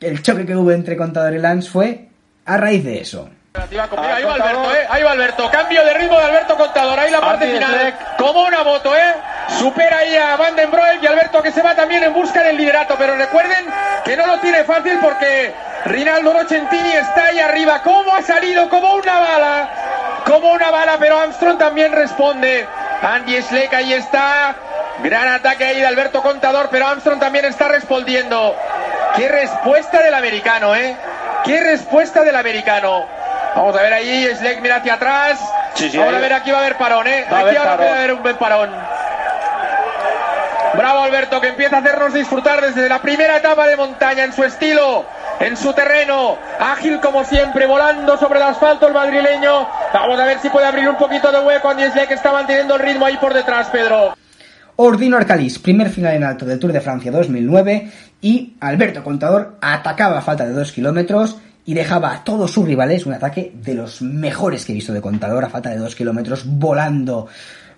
el 0.00 0.22
choque 0.22 0.46
que 0.46 0.56
hubo 0.56 0.70
entre 0.72 0.96
Contador 0.96 1.34
y 1.34 1.38
Lance 1.38 1.70
fue 1.70 2.08
a 2.44 2.56
raíz 2.56 2.84
de 2.84 3.00
eso. 3.00 3.28
Ahí 3.56 4.24
va 4.24 4.34
Alberto, 4.34 4.74
¿eh? 4.74 4.86
Ahí 4.90 5.02
va 5.02 5.10
Alberto. 5.12 5.50
Cambio 5.50 5.84
de 5.84 5.94
ritmo 5.94 6.18
de 6.18 6.24
Alberto 6.24 6.56
Contador. 6.56 6.98
Ahí 6.98 7.10
la 7.10 7.20
parte 7.20 7.46
final. 7.46 7.94
Como 8.18 8.42
una 8.42 8.62
moto, 8.62 8.94
¿eh? 8.94 9.14
Supera 9.58 9.98
ahí 9.98 10.14
a 10.14 10.36
Van 10.36 10.54
den 10.56 10.70
Broek 10.70 11.02
y 11.02 11.06
Alberto 11.06 11.42
que 11.42 11.52
se 11.52 11.62
va 11.62 11.74
también 11.74 12.02
en 12.02 12.12
busca 12.12 12.42
del 12.42 12.56
liderato. 12.56 12.96
Pero 12.98 13.16
recuerden 13.16 13.64
que 14.04 14.16
no 14.16 14.26
lo 14.26 14.38
tiene 14.40 14.64
fácil 14.64 14.98
porque 15.00 15.54
Rinaldo 15.86 16.34
Nocentini 16.34 16.92
está 16.92 17.26
ahí 17.26 17.38
arriba. 17.38 17.80
¿Cómo 17.82 18.14
ha 18.14 18.22
salido? 18.22 18.68
Como 18.68 18.94
una 18.94 19.18
bala. 19.18 19.70
Como 20.26 20.52
una 20.52 20.70
bala, 20.70 20.96
pero 20.98 21.18
Armstrong 21.18 21.58
también 21.58 21.92
responde. 21.92 22.66
Andy 23.00 23.40
Schleck 23.42 23.72
ahí 23.72 23.92
está. 23.94 24.54
Gran 25.02 25.28
ataque 25.28 25.64
ahí 25.64 25.80
de 25.80 25.86
Alberto 25.86 26.22
Contador, 26.22 26.68
pero 26.70 26.86
Armstrong 26.86 27.20
también 27.20 27.44
está 27.44 27.68
respondiendo. 27.68 28.56
Qué 29.16 29.28
respuesta 29.28 30.02
del 30.02 30.14
americano, 30.14 30.76
¿eh? 30.76 30.94
Qué 31.44 31.60
respuesta 31.60 32.22
del 32.22 32.36
americano. 32.36 33.06
Vamos 33.54 33.74
a 33.74 33.82
ver 33.82 33.92
ahí, 33.94 34.28
Schleck 34.34 34.60
mira 34.60 34.76
hacia 34.76 34.94
atrás. 34.94 35.40
Vamos 35.94 36.14
a 36.14 36.18
ver, 36.18 36.32
aquí 36.34 36.50
va 36.50 36.58
a 36.58 36.60
haber 36.60 36.76
parón, 36.76 37.06
¿eh? 37.06 37.24
aquí 37.28 37.56
va 37.56 37.70
a 37.70 37.74
haber 37.74 38.12
un 38.12 38.22
buen 38.22 38.36
parón. 38.36 38.70
Bravo 40.74 41.00
Alberto, 41.00 41.40
que 41.40 41.48
empieza 41.48 41.76
a 41.76 41.78
hacernos 41.80 42.12
disfrutar 42.12 42.60
desde 42.60 42.88
la 42.88 43.00
primera 43.00 43.38
etapa 43.38 43.66
de 43.66 43.76
montaña 43.76 44.24
en 44.24 44.32
su 44.34 44.44
estilo, 44.44 45.06
en 45.40 45.56
su 45.56 45.72
terreno, 45.72 46.36
ágil 46.60 47.00
como 47.00 47.24
siempre, 47.24 47.66
volando 47.66 48.18
sobre 48.18 48.38
el 48.38 48.44
asfalto 48.44 48.86
el 48.86 48.92
madrileño. 48.92 49.66
Vamos 49.94 50.20
a 50.20 50.26
ver 50.26 50.38
si 50.40 50.50
puede 50.50 50.66
abrir 50.66 50.88
un 50.88 50.96
poquito 50.96 51.32
de 51.32 51.40
hueco. 51.40 51.70
Andy 51.70 51.90
Schleck 51.90 52.10
está 52.10 52.32
manteniendo 52.32 52.74
el 52.74 52.80
ritmo 52.80 53.06
ahí 53.06 53.16
por 53.16 53.32
detrás, 53.32 53.68
Pedro. 53.68 54.14
Ordino 54.78 55.16
Arcalis, 55.16 55.58
primer 55.58 55.88
final 55.88 56.14
en 56.14 56.24
alto 56.24 56.44
del 56.44 56.58
Tour 56.58 56.70
de 56.70 56.82
Francia 56.82 57.10
2009 57.10 57.90
y 58.20 58.54
Alberto 58.60 59.04
Contador 59.04 59.58
atacaba 59.60 60.18
a 60.18 60.22
falta 60.22 60.46
de 60.46 60.52
2 60.52 60.72
kilómetros 60.72 61.36
y 61.64 61.74
dejaba 61.74 62.12
a 62.12 62.24
todos 62.24 62.50
sus 62.50 62.64
rivales 62.64 63.06
un 63.06 63.12
ataque 63.12 63.52
de 63.62 63.74
los 63.74 64.00
mejores 64.00 64.64
que 64.64 64.72
he 64.72 64.74
visto 64.74 64.92
de 64.92 65.00
Contador 65.00 65.44
a 65.44 65.50
falta 65.50 65.70
de 65.70 65.78
2 65.78 65.94
kilómetros 65.94 66.44
volando 66.46 67.26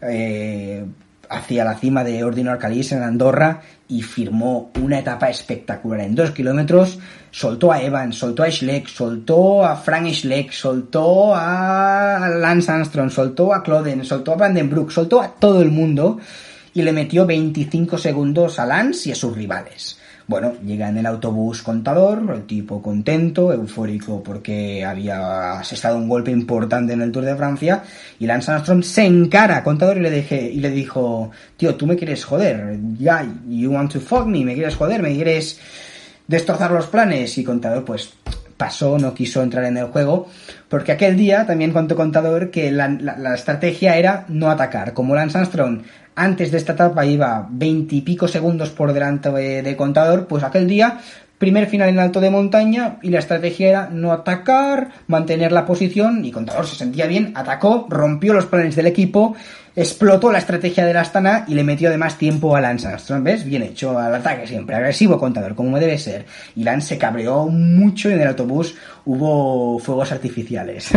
eh, 0.00 0.84
hacia 1.30 1.64
la 1.64 1.74
cima 1.74 2.04
de 2.04 2.22
Ordino 2.22 2.50
Arcalis 2.50 2.92
en 2.92 3.02
Andorra 3.02 3.60
y 3.88 4.02
firmó 4.02 4.70
una 4.80 4.98
etapa 4.98 5.30
espectacular 5.30 6.00
en 6.00 6.14
2 6.14 6.30
kilómetros. 6.32 6.98
Soltó 7.30 7.72
a 7.72 7.82
Evans, 7.82 8.16
soltó 8.16 8.42
a 8.42 8.50
Schleck, 8.50 8.88
soltó 8.88 9.64
a 9.64 9.76
Frank 9.76 10.08
Schleck, 10.12 10.52
soltó 10.52 11.34
a 11.34 12.28
Lance 12.38 12.70
Armstrong, 12.70 13.10
soltó 13.10 13.54
a 13.54 13.62
Cloden, 13.62 14.04
soltó 14.04 14.32
a 14.32 14.36
Vandenbroek, 14.36 14.90
soltó 14.90 15.20
a 15.20 15.28
todo 15.28 15.62
el 15.62 15.70
mundo 15.70 16.18
y 16.74 16.82
le 16.82 16.92
metió 16.92 17.26
25 17.26 17.98
segundos 17.98 18.58
a 18.58 18.66
Lance 18.66 19.08
y 19.08 19.12
a 19.12 19.14
sus 19.14 19.34
rivales. 19.34 19.97
Bueno, 20.28 20.52
llega 20.62 20.90
en 20.90 20.98
el 20.98 21.06
autobús 21.06 21.62
contador, 21.62 22.22
el 22.34 22.44
tipo 22.44 22.82
contento, 22.82 23.50
eufórico 23.50 24.22
porque 24.22 24.84
había 24.84 25.58
asestado 25.58 25.96
un 25.96 26.06
golpe 26.06 26.30
importante 26.30 26.92
en 26.92 27.00
el 27.00 27.10
Tour 27.10 27.24
de 27.24 27.34
Francia 27.34 27.82
y 28.18 28.26
Lance 28.26 28.52
Armstrong 28.52 28.82
se 28.82 29.06
encara 29.06 29.56
a 29.56 29.64
contador 29.64 29.96
y 29.96 30.00
le, 30.00 30.10
dije, 30.10 30.38
y 30.38 30.60
le 30.60 30.70
dijo, 30.70 31.30
tío, 31.56 31.74
tú 31.76 31.86
me 31.86 31.96
quieres 31.96 32.26
joder, 32.26 32.78
ya, 32.98 33.26
you 33.48 33.72
want 33.72 33.90
to 33.90 34.00
fuck 34.00 34.26
me, 34.26 34.44
me 34.44 34.52
quieres 34.52 34.76
joder, 34.76 35.00
me 35.00 35.14
quieres 35.14 35.58
destrozar 36.26 36.72
los 36.72 36.88
planes 36.88 37.38
y 37.38 37.42
contador 37.42 37.86
pues 37.86 38.12
pasó, 38.58 38.98
no 38.98 39.14
quiso 39.14 39.42
entrar 39.42 39.64
en 39.64 39.78
el 39.78 39.86
juego, 39.86 40.28
porque 40.68 40.92
aquel 40.92 41.16
día 41.16 41.46
también 41.46 41.72
contó 41.72 41.96
contador 41.96 42.50
que 42.50 42.70
la, 42.70 42.88
la 42.88 43.34
estrategia 43.34 43.96
era 43.96 44.26
no 44.28 44.50
atacar. 44.50 44.92
Como 44.92 45.14
Lance 45.14 45.38
Armstrong 45.38 45.84
antes 46.18 46.50
de 46.50 46.58
esta 46.58 46.72
etapa 46.72 47.06
iba 47.06 47.46
veintipico 47.48 48.26
segundos 48.26 48.70
por 48.70 48.92
delante 48.92 49.30
de, 49.30 49.76
contador, 49.76 50.26
pues 50.26 50.42
aquel 50.42 50.66
día 50.66 50.98
primer 51.38 51.68
final 51.68 51.90
en 51.90 52.00
alto 52.00 52.20
de 52.20 52.30
montaña 52.30 52.98
y 53.00 53.10
la 53.10 53.20
estrategia 53.20 53.68
era 53.68 53.88
no 53.88 54.10
atacar, 54.10 54.90
mantener 55.06 55.52
la 55.52 55.64
posición 55.64 56.24
y 56.24 56.32
Contador 56.32 56.66
se 56.66 56.74
sentía 56.74 57.06
bien, 57.06 57.30
atacó, 57.36 57.86
rompió 57.88 58.34
los 58.34 58.46
planes 58.46 58.74
del 58.74 58.88
equipo, 58.88 59.36
explotó 59.76 60.32
la 60.32 60.38
estrategia 60.38 60.84
de 60.84 60.92
la 60.92 61.02
Astana 61.02 61.44
y 61.46 61.54
le 61.54 61.62
metió 61.62 61.88
además 61.90 62.18
tiempo 62.18 62.56
a 62.56 62.60
Lance 62.60 62.88
Armstrong, 62.88 63.22
¿ves? 63.22 63.44
Bien 63.44 63.62
hecho 63.62 63.96
al 63.96 64.12
ataque 64.16 64.48
siempre, 64.48 64.74
agresivo 64.74 65.16
Contador, 65.16 65.54
como 65.54 65.78
debe 65.78 65.96
ser. 65.96 66.26
Y 66.56 66.64
Lance 66.64 66.88
se 66.88 66.98
cabreó 66.98 67.46
mucho 67.46 68.10
y 68.10 68.14
en 68.14 68.22
el 68.22 68.28
autobús 68.28 68.74
hubo 69.04 69.78
fuegos 69.78 70.10
artificiales. 70.10 70.90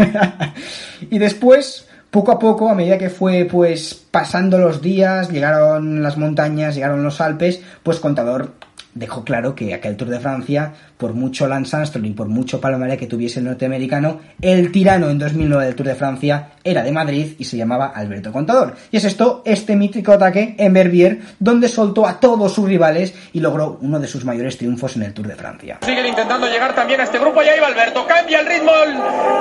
y 1.12 1.20
después 1.20 1.88
poco 2.12 2.34
a 2.34 2.40
poco, 2.40 2.70
a 2.70 2.76
medida 2.76 2.98
que 2.98 3.10
fue 3.10 3.48
pues 3.50 3.96
pasando 4.12 4.58
los 4.58 4.82
días, 4.82 5.32
llegaron 5.32 6.04
las 6.04 6.18
montañas, 6.18 6.76
llegaron 6.76 7.04
los 7.04 7.22
Alpes, 7.22 7.62
pues 7.84 8.00
Contador 8.00 8.52
dejó 8.94 9.24
claro 9.24 9.56
que 9.56 9.74
aquel 9.74 9.96
Tour 9.96 10.10
de 10.10 10.20
Francia, 10.20 10.74
por 10.98 11.14
mucho 11.14 11.48
Lance 11.48 11.76
Armstrong 11.76 12.06
y 12.06 12.12
por 12.12 12.28
mucho 12.28 12.60
palmarés 12.60 12.98
que 12.98 13.08
tuviese 13.08 13.40
el 13.40 13.46
norteamericano, 13.46 14.20
el 14.42 14.72
tirano 14.72 15.10
en 15.10 15.18
2009 15.18 15.66
del 15.66 15.76
Tour 15.76 15.88
de 15.88 15.96
Francia 15.96 16.50
era 16.64 16.84
de 16.84 16.92
Madrid 16.92 17.34
y 17.38 17.46
se 17.46 17.58
llamaba 17.58 17.92
Alberto 17.96 18.32
Contador. 18.32 18.76
Y 18.92 18.98
es 18.98 19.06
esto, 19.06 19.42
este 19.46 19.76
mítico 19.76 20.12
ataque 20.12 20.56
en 20.58 20.74
Verbier, 20.74 21.20
donde 21.40 21.68
soltó 21.68 22.06
a 22.06 22.20
todos 22.20 22.54
sus 22.54 22.68
rivales 22.68 23.14
y 23.34 23.40
logró 23.40 23.78
uno 23.82 24.00
de 24.00 24.08
sus 24.08 24.26
mayores 24.26 24.58
triunfos 24.58 24.96
en 24.96 25.04
el 25.04 25.14
Tour 25.14 25.28
de 25.28 25.36
Francia. 25.36 25.80
Siguen 25.82 26.06
intentando 26.06 26.48
llegar 26.48 26.76
también 26.76 27.00
a 27.00 27.04
este 27.04 27.20
grupo, 27.20 27.42
ya 27.42 27.56
iba 27.56 27.68
Alberto, 27.68 28.06
cambia 28.08 28.40
el 28.40 28.48
ritmo 28.48 28.72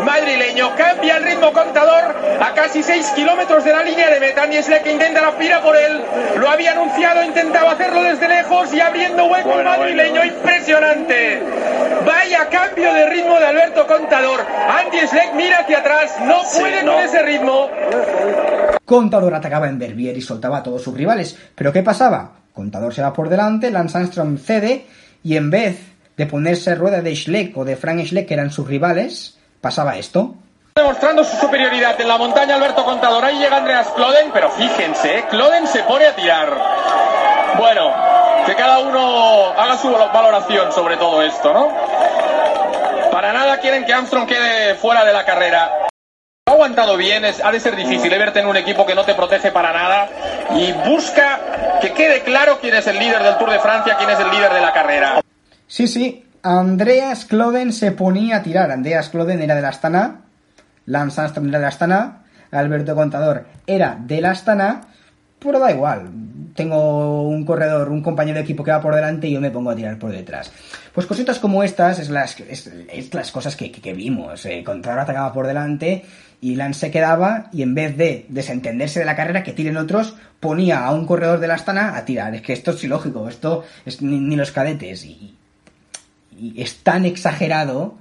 madrileño, 0.04 0.70
cambia 0.76 1.16
el 1.16 1.24
ritmo 1.24 1.52
Contador 1.52 2.14
a 2.40 2.54
casi 2.54 2.82
6 2.82 3.12
kilómetros 3.16 3.64
de 3.64 3.72
la 3.72 3.82
línea 3.82 4.10
de 4.10 4.20
meta, 4.20 4.44
es 4.44 4.66
que 4.82 4.92
intenta 4.92 5.20
la 5.20 5.36
pira 5.36 5.62
por 5.62 5.76
él, 5.76 6.00
lo 6.38 6.48
había 6.48 6.72
anunciado, 6.72 7.24
intentaba 7.24 7.72
hacerlo 7.72 8.02
desde 8.02 8.28
lejos 8.28 8.72
y 8.72 8.80
abriendo 8.80 9.26
hueco 9.26 9.39
el 9.44 9.64
madrileño, 9.64 10.24
impresionante. 10.24 11.42
Vaya 12.04 12.48
cambio 12.48 12.92
de 12.92 13.06
ritmo 13.06 13.38
de 13.38 13.46
Alberto 13.46 13.86
Contador. 13.86 14.40
Andy 14.40 15.06
Schleck 15.06 15.34
mira 15.34 15.60
hacia 15.60 15.78
atrás, 15.78 16.16
no 16.22 16.42
puede 16.58 16.84
con 16.84 16.98
ese 17.00 17.22
ritmo. 17.22 17.68
Contador 18.84 19.34
atacaba 19.34 19.68
en 19.68 19.78
Verbier 19.78 20.16
y 20.16 20.22
soltaba 20.22 20.58
a 20.58 20.62
todos 20.62 20.82
sus 20.82 20.96
rivales. 20.96 21.36
¿Pero 21.54 21.72
qué 21.72 21.82
pasaba? 21.82 22.32
Contador 22.52 22.92
se 22.92 23.02
va 23.02 23.12
por 23.12 23.28
delante, 23.28 23.70
Lance 23.70 23.98
Armstrong 23.98 24.38
cede 24.38 24.86
y 25.22 25.36
en 25.36 25.50
vez 25.50 25.78
de 26.16 26.26
ponerse 26.26 26.74
rueda 26.74 27.00
de 27.00 27.14
Schleck 27.14 27.56
o 27.56 27.64
de 27.64 27.76
Frank 27.76 28.04
Schleck, 28.04 28.26
que 28.26 28.34
eran 28.34 28.50
sus 28.50 28.66
rivales, 28.66 29.38
pasaba 29.60 29.96
esto. 29.96 30.34
Demostrando 30.74 31.24
su 31.24 31.36
superioridad 31.36 32.00
en 32.00 32.08
la 32.08 32.16
montaña 32.16 32.56
Alberto 32.56 32.84
Contador. 32.84 33.24
Ahí 33.24 33.38
llega 33.38 33.58
Andreas 33.58 33.88
Cloden, 33.88 34.30
pero 34.32 34.50
fíjense, 34.50 35.18
¿eh? 35.18 35.24
Cloden 35.28 35.66
se 35.66 35.82
pone 35.82 36.06
a 36.06 36.14
tirar. 36.14 36.48
Bueno, 37.58 37.92
que 38.46 38.54
cada 38.54 38.78
uno 38.78 39.50
haga 39.50 39.76
su 39.76 39.90
valoración 39.90 40.72
sobre 40.72 40.96
todo 40.96 41.22
esto, 41.22 41.52
¿no? 41.52 41.68
Para 43.10 43.32
nada 43.32 43.58
quieren 43.58 43.84
que 43.84 43.92
Armstrong 43.92 44.26
quede 44.26 44.74
fuera 44.76 45.04
de 45.04 45.12
la 45.12 45.24
carrera. 45.24 45.70
Ha 46.46 46.52
aguantado 46.52 46.96
bien, 46.96 47.24
es, 47.24 47.44
ha 47.44 47.52
de 47.52 47.60
ser 47.60 47.76
difícil 47.76 48.10
verte 48.10 48.40
en 48.40 48.46
un 48.46 48.56
equipo 48.56 48.86
que 48.86 48.94
no 48.94 49.04
te 49.04 49.14
protege 49.14 49.52
para 49.52 49.72
nada 49.72 50.08
y 50.56 50.72
busca 50.88 51.78
que 51.80 51.92
quede 51.92 52.22
claro 52.22 52.58
quién 52.60 52.74
es 52.74 52.86
el 52.86 52.98
líder 52.98 53.22
del 53.22 53.36
Tour 53.38 53.50
de 53.50 53.58
Francia, 53.58 53.96
quién 53.98 54.10
es 54.10 54.18
el 54.18 54.30
líder 54.30 54.52
de 54.52 54.60
la 54.60 54.72
carrera. 54.72 55.20
Sí, 55.66 55.86
sí, 55.86 56.26
Andreas 56.42 57.24
Cloden 57.24 57.72
se 57.72 57.92
ponía 57.92 58.36
a 58.36 58.42
tirar. 58.42 58.70
Andreas 58.70 59.10
Cloden 59.10 59.42
era 59.42 59.54
de 59.54 59.62
la 59.62 59.68
Astana, 59.68 60.22
Lance 60.86 61.20
Armstrong 61.20 61.48
era 61.48 61.58
de 61.58 61.62
la 61.62 61.68
Astana, 61.68 62.22
Alberto 62.50 62.94
Contador 62.94 63.46
era 63.66 63.96
de 63.98 64.20
la 64.20 64.30
Astana, 64.30 64.80
pero 65.38 65.58
da 65.58 65.70
igual 65.70 66.08
tengo 66.54 67.22
un 67.22 67.44
corredor, 67.44 67.88
un 67.88 68.02
compañero 68.02 68.36
de 68.36 68.42
equipo 68.42 68.64
que 68.64 68.70
va 68.70 68.80
por 68.80 68.94
delante 68.94 69.28
y 69.28 69.32
yo 69.32 69.40
me 69.40 69.50
pongo 69.50 69.70
a 69.70 69.76
tirar 69.76 69.98
por 69.98 70.12
detrás. 70.12 70.52
Pues 70.92 71.06
cositas 71.06 71.38
como 71.38 71.62
estas 71.62 71.98
es 71.98 72.10
las, 72.10 72.38
es, 72.40 73.14
las 73.14 73.32
cosas 73.32 73.56
que, 73.56 73.92
vimos. 73.94 74.44
Eh, 74.46 74.64
atacaba 74.66 75.32
por 75.32 75.46
delante 75.46 76.04
y 76.40 76.56
Lance 76.56 76.80
se 76.80 76.90
quedaba 76.90 77.48
y 77.52 77.62
en 77.62 77.74
vez 77.74 77.96
de 77.96 78.26
desentenderse 78.28 79.00
de 79.00 79.06
la 79.06 79.16
carrera 79.16 79.42
que 79.42 79.52
tiren 79.52 79.76
otros, 79.76 80.14
ponía 80.40 80.84
a 80.84 80.92
un 80.92 81.06
corredor 81.06 81.40
de 81.40 81.48
la 81.48 81.54
Astana 81.54 81.96
a 81.96 82.04
tirar. 82.04 82.34
Es 82.34 82.42
que 82.42 82.52
esto 82.52 82.72
es 82.72 82.84
ilógico, 82.84 83.28
esto 83.28 83.64
es 83.84 84.02
ni, 84.02 84.36
los 84.36 84.52
cadetes. 84.52 85.04
Y 85.04 85.34
es 86.56 86.78
tan 86.82 87.04
exagerado 87.04 87.98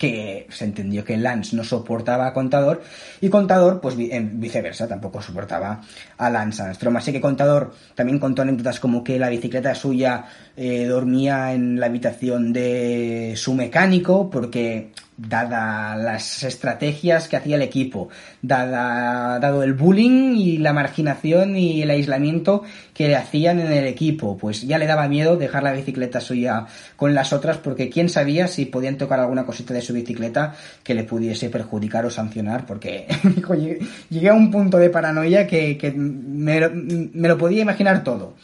que 0.00 0.46
se 0.48 0.64
entendió 0.64 1.04
que 1.04 1.18
Lance 1.18 1.54
no 1.54 1.62
soportaba 1.62 2.26
a 2.26 2.32
Contador 2.32 2.82
y 3.20 3.28
Contador, 3.28 3.82
pues 3.82 3.96
viceversa, 3.98 4.88
tampoco 4.88 5.20
soportaba 5.20 5.82
a 6.16 6.30
Lance 6.30 6.62
Armstrong. 6.62 6.96
Así 6.96 7.12
que 7.12 7.20
Contador 7.20 7.74
también 7.94 8.18
contó 8.18 8.40
anécdotas 8.40 8.80
como 8.80 9.04
que 9.04 9.18
la 9.18 9.28
bicicleta 9.28 9.74
suya 9.74 10.24
eh, 10.56 10.86
dormía 10.86 11.52
en 11.52 11.78
la 11.78 11.84
habitación 11.84 12.50
de 12.50 13.34
su 13.36 13.52
mecánico 13.52 14.30
porque 14.30 14.90
dada 15.28 15.96
las 15.96 16.42
estrategias 16.44 17.28
que 17.28 17.36
hacía 17.36 17.56
el 17.56 17.62
equipo, 17.62 18.08
dada, 18.40 19.38
dado 19.38 19.62
el 19.62 19.74
bullying 19.74 20.36
y 20.36 20.58
la 20.58 20.72
marginación 20.72 21.56
y 21.56 21.82
el 21.82 21.90
aislamiento 21.90 22.62
que 22.94 23.08
le 23.08 23.16
hacían 23.16 23.60
en 23.60 23.72
el 23.72 23.86
equipo, 23.86 24.38
pues 24.38 24.62
ya 24.62 24.78
le 24.78 24.86
daba 24.86 25.08
miedo 25.08 25.36
dejar 25.36 25.62
la 25.62 25.72
bicicleta 25.72 26.20
suya 26.20 26.66
con 26.96 27.14
las 27.14 27.32
otras 27.32 27.58
porque 27.58 27.90
quién 27.90 28.08
sabía 28.08 28.48
si 28.48 28.64
podían 28.64 28.96
tocar 28.96 29.20
alguna 29.20 29.44
cosita 29.44 29.74
de 29.74 29.82
su 29.82 29.92
bicicleta 29.92 30.54
que 30.82 30.94
le 30.94 31.04
pudiese 31.04 31.50
perjudicar 31.50 32.06
o 32.06 32.10
sancionar, 32.10 32.64
porque 32.64 33.06
llegué 34.10 34.28
a 34.28 34.34
un 34.34 34.50
punto 34.50 34.78
de 34.78 34.90
paranoia 34.90 35.46
que, 35.46 35.92
me, 35.94 36.68
me 36.68 37.28
lo 37.28 37.36
podía 37.36 37.62
imaginar 37.62 38.02
todo. 38.04 38.34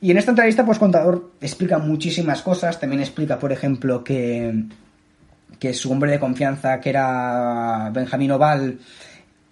Y 0.00 0.10
en 0.10 0.18
esta 0.18 0.30
entrevista, 0.30 0.64
pues 0.64 0.78
Contador 0.78 1.32
explica 1.40 1.78
muchísimas 1.78 2.42
cosas. 2.42 2.78
También 2.78 3.00
explica, 3.00 3.38
por 3.38 3.50
ejemplo, 3.50 4.04
que 4.04 4.66
que 5.58 5.72
su 5.74 5.90
hombre 5.90 6.10
de 6.10 6.20
confianza, 6.20 6.80
que 6.80 6.90
era 6.90 7.90
Benjamín 7.92 8.32
Oval, 8.32 8.78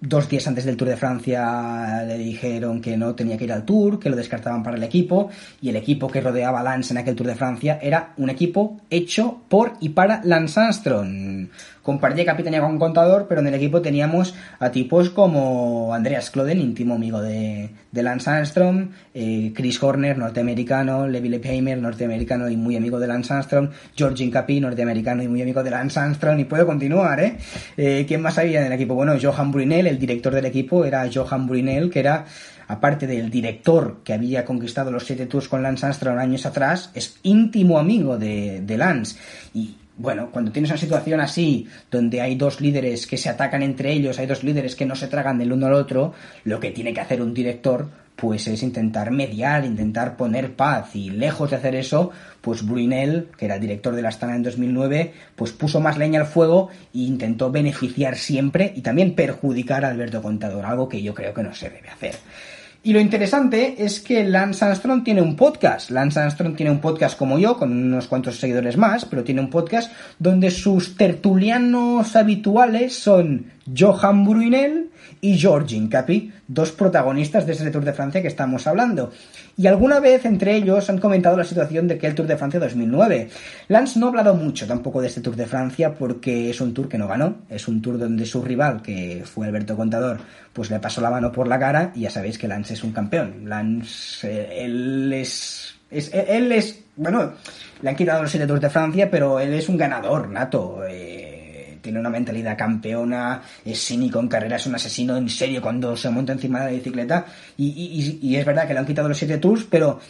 dos 0.01 0.29
días 0.29 0.47
antes 0.47 0.65
del 0.65 0.77
Tour 0.77 0.89
de 0.89 0.97
Francia 0.97 2.05
le 2.07 2.19
dijeron 2.19 2.81
que 2.81 2.97
no 2.97 3.15
tenía 3.15 3.39
que 3.39 3.45
ir 3.45 3.53
al 3.53 3.65
Tour, 3.65 3.99
que 3.99 4.11
lo 4.11 4.17
descartaban 4.17 4.63
para 4.63 4.77
el 4.77 4.83
equipo, 4.83 5.31
y 5.63 5.71
el 5.71 5.77
equipo 5.77 6.09
que 6.09 6.21
rodeaba 6.21 6.61
a 6.61 6.63
Lance 6.63 6.93
en 6.93 6.99
aquel 6.99 7.17
Tour 7.17 7.29
de 7.29 7.35
Francia 7.35 7.79
era 7.81 8.13
un 8.19 8.29
equipo 8.29 8.81
hecho 8.91 9.41
por 9.49 9.75
y 9.81 9.91
para 9.91 10.21
Lance 10.25 10.61
Armstrong 10.61 11.49
compartía 11.85 12.25
capitanía 12.25 12.63
con 12.63 12.79
contador, 12.79 13.27
pero 13.29 13.43
en 13.43 13.47
el 13.47 13.55
equipo 13.55 13.83
teníamos 13.83 14.35
a 14.59 14.71
tipos 14.71 15.11
como 15.11 15.95
Andreas 15.95 16.31
Kloden, 16.31 16.59
íntimo 16.59 16.95
amigo 16.95 17.21
de, 17.21 17.71
Lance 17.93 18.31
Armstrong, 18.31 18.89
eh, 19.13 19.53
Chris 19.55 19.81
Horner, 19.81 20.17
norteamericano, 20.17 21.07
Levi 21.07 21.29
Leipheimer, 21.29 21.79
norteamericano 21.79 22.49
y 22.49 22.57
muy 22.57 22.77
amigo 22.77 22.99
de 22.99 23.07
Lance 23.07 23.35
Armstrong, 23.35 23.69
George 23.95 24.25
Incapi, 24.25 24.61
norteamericano 24.61 25.23
y 25.23 25.29
muy 25.29 25.43
amigo 25.43 25.63
de 25.63 25.71
Lance 25.71 26.01
Armstrong, 26.01 26.41
y 26.41 26.45
puedo 26.45 26.67
continuar, 26.67 27.21
¿eh? 27.21 27.37
eh 27.77 28.07
quién 28.09 28.23
más 28.23 28.39
había 28.39 28.61
en 28.61 28.67
el 28.67 28.73
equipo? 28.73 28.95
Bueno, 28.95 29.15
Johan 29.21 29.53
Brunel, 29.53 29.87
el 29.87 29.99
director 29.99 30.35
del 30.35 30.47
equipo, 30.47 30.87
era 30.87 31.07
Johan 31.13 31.47
Brunel, 31.47 31.91
que 31.91 32.01
era 32.01 32.25
aparte 32.67 33.07
del 33.07 33.29
director 33.31 33.99
que 34.03 34.15
había 34.15 34.47
conquistado 34.47 34.91
los 34.91 35.05
siete 35.05 35.27
tours 35.27 35.49
con 35.49 35.63
Lance 35.63 35.85
Armstrong 35.85 36.19
años 36.19 36.47
atrás, 36.47 36.91
es 36.95 37.19
íntimo 37.23 37.79
amigo 37.79 38.17
de, 38.17 38.63
de 38.63 38.79
Lance. 38.79 39.19
Y 39.53 39.77
bueno, 39.97 40.31
cuando 40.33 40.51
tienes 40.51 40.71
una 40.71 40.79
situación 40.79 41.21
así, 41.21 41.69
donde 41.91 42.21
hay 42.21 42.35
dos 42.35 42.61
líderes 42.61 43.07
que 43.07 43.17
se 43.17 43.29
atacan 43.29 43.63
entre 43.63 43.93
ellos, 43.93 44.19
hay 44.19 44.27
dos 44.27 44.43
líderes 44.43 44.75
que 44.75 44.87
no 44.87 44.97
se 44.97 45.07
tragan 45.07 45.39
del 45.39 45.53
uno 45.53 45.67
al 45.67 45.75
otro, 45.75 46.15
lo 46.45 46.59
que 46.59 46.73
tiene 46.73 46.93
que 46.93 47.01
hacer 47.01 47.23
un 47.23 47.33
director, 47.33 47.89
pues 48.17 48.47
es 48.49 48.63
intentar 48.63 49.11
mediar, 49.11 49.65
intentar 49.65 50.17
poner 50.17 50.55
paz. 50.55 50.97
Y 50.97 51.11
lejos 51.11 51.51
de 51.51 51.57
hacer 51.57 51.75
eso, 51.77 52.11
pues 52.41 52.67
Brunel, 52.67 53.29
que 53.37 53.45
era 53.45 53.59
director 53.59 53.95
de 53.95 54.03
la 54.03 54.09
Astana 54.09 54.35
en 54.35 54.43
2009, 54.43 55.13
pues 55.37 55.53
puso 55.53 55.81
más 55.81 55.97
leña 55.97 56.21
al 56.21 56.27
fuego 56.27 56.71
e 56.93 56.99
intentó 56.99 57.51
beneficiar 57.51 58.17
siempre 58.17 58.73
y 58.75 58.83
también 58.83 59.15
perjudicar 59.15 59.85
a 59.85 59.89
Alberto 59.89 60.23
Contador, 60.23 60.67
algo 60.67 60.89
que 60.89 61.03
yo 61.03 61.15
creo 61.15 61.33
que 61.35 61.43
no 61.43 61.55
se 61.55 61.71
debe 61.71 61.89
hacer. 61.89 62.15
Y 62.87 62.93
lo 62.93 63.01
interesante 63.01 63.77
es 63.79 63.99
que 63.99 64.25
Lance 64.25 64.63
Armstrong 64.63 65.03
tiene 65.03 65.23
un 65.23 65.37
podcast. 65.37 65.89
Lance 65.89 66.21
Armstrong 66.21 66.55
tiene 66.55 66.71
un 66.71 66.81
podcast 66.81 67.19
como 67.19 67.39
yo, 67.39 67.57
con 67.57 67.73
unos 67.73 68.09
cuantos 68.09 68.39
seguidores 68.39 68.77
más, 68.77 69.07
pero 69.07 69.25
tiene 69.25 69.41
un 69.41 69.49
podcast 69.49 69.91
donde 70.19 70.51
sus 70.51 70.95
tertulianos 70.95 72.15
habituales 72.15 72.95
son 72.95 73.47
Johan 73.75 74.27
Brunel 74.27 74.91
y 75.25 75.39
George 75.39 75.75
Incapi, 75.75 76.31
dos 76.47 76.73
protagonistas 76.73 77.47
de 77.47 77.55
ese 77.55 77.71
Tour 77.71 77.83
de 77.83 77.95
Francia 77.95 78.21
que 78.21 78.29
estamos 78.29 78.67
hablando. 78.67 79.11
Y 79.57 79.67
alguna 79.67 79.99
vez 79.99 80.27
entre 80.27 80.55
ellos 80.55 80.91
han 80.91 80.99
comentado 80.99 81.35
la 81.35 81.45
situación 81.45 81.89
de 81.89 81.97
que 81.97 82.07
el 82.07 82.15
Tour 82.15 82.27
de 82.27 82.37
Francia 82.37 82.61
2009. 82.61 83.31
Lance 83.69 83.99
no 83.99 84.05
ha 84.05 84.09
hablado 84.11 84.35
mucho 84.35 84.67
tampoco 84.67 85.01
de 85.01 85.07
este 85.07 85.23
Tour 85.23 85.35
de 85.35 85.47
Francia 85.47 85.95
porque 85.95 86.51
es 86.51 86.61
un 86.61 86.75
Tour 86.75 86.91
que 86.91 86.99
no 86.99 87.09
ganó, 87.09 87.37
es 87.49 87.67
un 87.69 87.81
Tour 87.81 87.97
donde 87.97 88.27
su 88.27 88.43
rival, 88.43 88.83
que 88.83 89.23
fue 89.25 89.47
Alberto 89.47 89.79
Contador, 89.79 90.19
pues 90.53 90.69
le 90.71 90.79
pasó 90.79 91.01
la 91.01 91.09
mano 91.09 91.33
por 91.33 91.49
la 91.49 91.59
cara 91.59 91.91
y 91.95 92.01
ya 92.01 92.11
sabéis 92.11 92.37
que 92.37 92.47
Lance 92.47 92.75
es 92.75 92.85
un 92.85 92.93
campeón. 92.93 93.49
Lance, 93.49 94.31
eh, 94.31 94.67
él 94.67 95.11
es, 95.11 95.75
él 95.91 96.53
es, 96.53 96.81
bueno, 96.97 97.33
le 97.81 97.89
han 97.89 97.97
quitado 97.97 98.21
los 98.21 98.31
siete 98.31 98.47
Tours 98.47 98.61
de 98.61 98.69
Francia, 98.69 99.11
pero 99.11 99.41
él 99.41 99.55
es 99.55 99.71
un 99.71 99.79
ganador 99.79 100.29
nato. 100.29 100.83
Eh, 100.87 101.24
tiene 101.85 102.01
una 102.01 102.09
mentalidad 102.09 102.57
campeona, 102.57 103.43
es 103.63 103.79
cínico 103.85 104.19
en 104.19 104.27
carrera, 104.27 104.57
es 104.57 104.67
un 104.67 104.75
asesino 104.75 105.19
en 105.19 105.29
serio 105.29 105.61
cuando 105.61 105.95
se 105.97 106.09
monta 106.09 106.33
encima 106.33 106.61
de 106.61 106.65
la 106.65 106.73
bicicleta. 106.73 107.27
Y, 107.59 108.35
es 108.35 108.45
verdad 108.45 108.67
que 108.67 108.73
le 108.73 108.81
han 108.81 108.87
quitado 108.87 109.07
los 109.07 109.19
siete 109.19 109.37
tours, 109.37 109.67
pero 109.69 110.01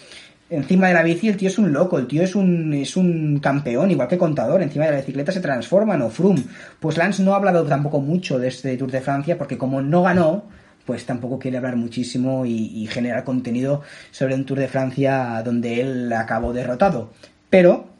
encima 0.49 0.87
de 0.87 0.95
la 0.95 1.03
bici 1.03 1.29
el 1.29 1.37
tío 1.37 1.49
es 1.49 1.59
un 1.59 1.73
loco, 1.73 1.99
el 1.99 2.07
tío 2.07 2.23
es 2.23 2.37
un, 2.37 2.73
es 2.75 2.97
un 2.97 3.41
campeón, 3.41 3.91
igual 3.91 4.07
que 4.07 4.17
contador, 4.17 4.63
encima 4.63 4.85
de 4.85 4.93
la 4.93 4.97
bicicleta 4.99 5.33
se 5.33 5.41
transforman 5.41 6.01
o 6.03 6.11
Froome. 6.11 6.45
Pues 6.79 6.97
Lance 6.97 7.25
no 7.25 7.35
ha 7.35 7.37
hablado 7.37 7.65
tampoco 7.65 8.01
mucho 8.01 8.39
de 8.39 8.49
este 8.49 8.77
Tour 8.77 8.93
de 8.93 9.01
Francia 9.01 9.37
porque 9.37 9.59
como 9.59 9.83
no 9.83 10.05
ganó, 10.05 10.45
pues 10.87 11.05
tampoco 11.05 11.41
quiere 11.41 11.57
hablar 11.57 11.75
muchísimo 11.75 12.47
y, 12.47 12.85
y 12.85 12.87
generar 12.87 13.25
contenido 13.25 13.83
sobre 14.13 14.37
un 14.37 14.45
Tour 14.45 14.61
de 14.61 14.69
Francia 14.69 15.43
donde 15.45 15.81
él 15.81 16.13
acabó 16.13 16.53
derrotado. 16.53 17.11
Pero 17.51 17.94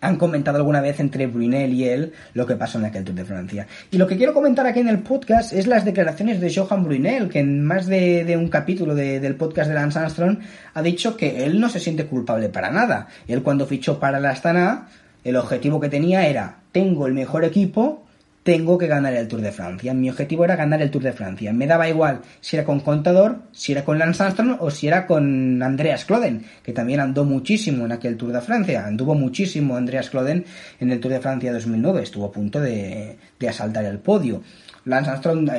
han 0.00 0.16
comentado 0.16 0.58
alguna 0.58 0.80
vez 0.80 1.00
entre 1.00 1.26
Brunel 1.26 1.72
y 1.74 1.84
él 1.84 2.12
lo 2.34 2.46
que 2.46 2.56
pasó 2.56 2.78
en 2.78 2.86
aquel 2.86 3.04
Tour 3.04 3.16
de 3.16 3.24
Francia. 3.24 3.66
Y 3.90 3.98
lo 3.98 4.06
que 4.06 4.16
quiero 4.16 4.34
comentar 4.34 4.66
aquí 4.66 4.80
en 4.80 4.88
el 4.88 5.00
podcast 5.00 5.52
es 5.52 5.66
las 5.66 5.84
declaraciones 5.84 6.40
de 6.40 6.54
Johan 6.54 6.84
Brunel, 6.84 7.28
que 7.28 7.40
en 7.40 7.64
más 7.64 7.86
de, 7.86 8.36
un 8.38 8.48
capítulo 8.48 8.94
del 8.94 9.34
podcast 9.36 9.68
de 9.68 9.74
Lance 9.74 9.98
Armstrong 9.98 10.38
ha 10.74 10.82
dicho 10.82 11.16
que 11.16 11.44
él 11.44 11.60
no 11.60 11.68
se 11.68 11.80
siente 11.80 12.06
culpable 12.06 12.48
para 12.48 12.70
nada. 12.70 13.08
Él 13.26 13.42
cuando 13.42 13.66
fichó 13.66 13.98
para 13.98 14.20
la 14.20 14.30
Astana, 14.30 14.88
el 15.24 15.36
objetivo 15.36 15.80
que 15.80 15.88
tenía 15.88 16.26
era, 16.26 16.58
tengo 16.72 17.06
el 17.06 17.14
mejor 17.14 17.44
equipo, 17.44 18.04
tengo 18.48 18.78
que 18.78 18.86
ganar 18.86 19.12
el 19.12 19.28
Tour 19.28 19.42
de 19.42 19.52
Francia. 19.52 19.92
Mi 19.92 20.08
objetivo 20.08 20.42
era 20.42 20.56
ganar 20.56 20.80
el 20.80 20.90
Tour 20.90 21.02
de 21.02 21.12
Francia. 21.12 21.52
Me 21.52 21.66
daba 21.66 21.86
igual 21.86 22.22
si 22.40 22.56
era 22.56 22.64
con 22.64 22.80
Contador, 22.80 23.40
si 23.52 23.72
era 23.72 23.84
con 23.84 23.98
Lance 23.98 24.22
Armstrong 24.22 24.56
o 24.60 24.70
si 24.70 24.88
era 24.88 25.06
con 25.06 25.62
Andreas 25.62 26.06
Kloden, 26.06 26.46
que 26.62 26.72
también 26.72 27.00
andó 27.00 27.26
muchísimo 27.26 27.84
en 27.84 27.92
aquel 27.92 28.16
Tour 28.16 28.32
de 28.32 28.40
Francia. 28.40 28.86
Anduvo 28.86 29.14
muchísimo 29.14 29.76
Andreas 29.76 30.08
Kloden 30.08 30.46
en 30.80 30.90
el 30.90 30.98
Tour 30.98 31.12
de 31.12 31.20
Francia 31.20 31.52
2009. 31.52 32.02
Estuvo 32.02 32.24
a 32.24 32.32
punto 32.32 32.58
de, 32.58 33.18
de 33.38 33.48
asaltar 33.50 33.84
el 33.84 33.98
podio. 33.98 34.40
Lance 34.86 35.10
Armstrong, 35.10 35.50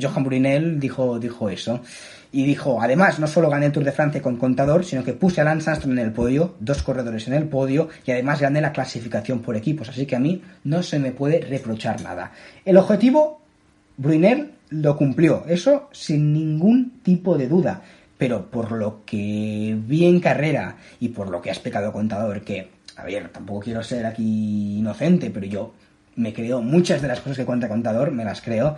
Johan 0.00 0.22
Brunel 0.22 0.78
dijo, 0.78 1.18
dijo 1.18 1.50
eso 1.50 1.82
y 2.32 2.44
dijo, 2.44 2.80
además, 2.80 3.18
no 3.18 3.26
solo 3.26 3.48
gané 3.48 3.66
el 3.66 3.72
Tour 3.72 3.84
de 3.84 3.92
Francia 3.92 4.22
con 4.22 4.36
contador, 4.36 4.84
sino 4.84 5.04
que 5.04 5.12
puse 5.12 5.40
a 5.40 5.44
Lance 5.44 5.70
Armstrong 5.70 5.98
en 5.98 6.04
el 6.04 6.12
podio, 6.12 6.54
dos 6.60 6.82
corredores 6.82 7.26
en 7.28 7.34
el 7.34 7.48
podio, 7.48 7.88
y 8.04 8.10
además 8.10 8.40
gané 8.40 8.60
la 8.60 8.72
clasificación 8.72 9.40
por 9.40 9.56
equipos, 9.56 9.88
así 9.88 10.06
que 10.06 10.16
a 10.16 10.20
mí 10.20 10.42
no 10.64 10.82
se 10.82 10.98
me 10.98 11.12
puede 11.12 11.40
reprochar 11.40 12.02
nada. 12.02 12.32
El 12.64 12.76
objetivo, 12.76 13.40
Brunel 13.96 14.52
lo 14.70 14.96
cumplió, 14.96 15.44
eso 15.48 15.88
sin 15.92 16.32
ningún 16.32 17.00
tipo 17.02 17.38
de 17.38 17.48
duda, 17.48 17.82
pero 18.18 18.50
por 18.50 18.72
lo 18.72 19.04
que 19.04 19.76
vi 19.86 20.06
en 20.06 20.20
carrera 20.20 20.76
y 21.00 21.08
por 21.08 21.28
lo 21.30 21.40
que 21.40 21.50
ha 21.50 21.52
explicado 21.52 21.92
contador, 21.92 22.42
que, 22.42 22.70
a 22.96 23.04
ver, 23.04 23.28
tampoco 23.28 23.60
quiero 23.60 23.82
ser 23.82 24.06
aquí 24.06 24.78
inocente, 24.78 25.30
pero 25.30 25.46
yo 25.46 25.74
me 26.16 26.32
creo 26.32 26.62
muchas 26.62 27.02
de 27.02 27.08
las 27.08 27.20
cosas 27.20 27.36
que 27.38 27.44
cuenta 27.44 27.68
contador, 27.68 28.10
me 28.10 28.24
las 28.24 28.40
creo, 28.40 28.76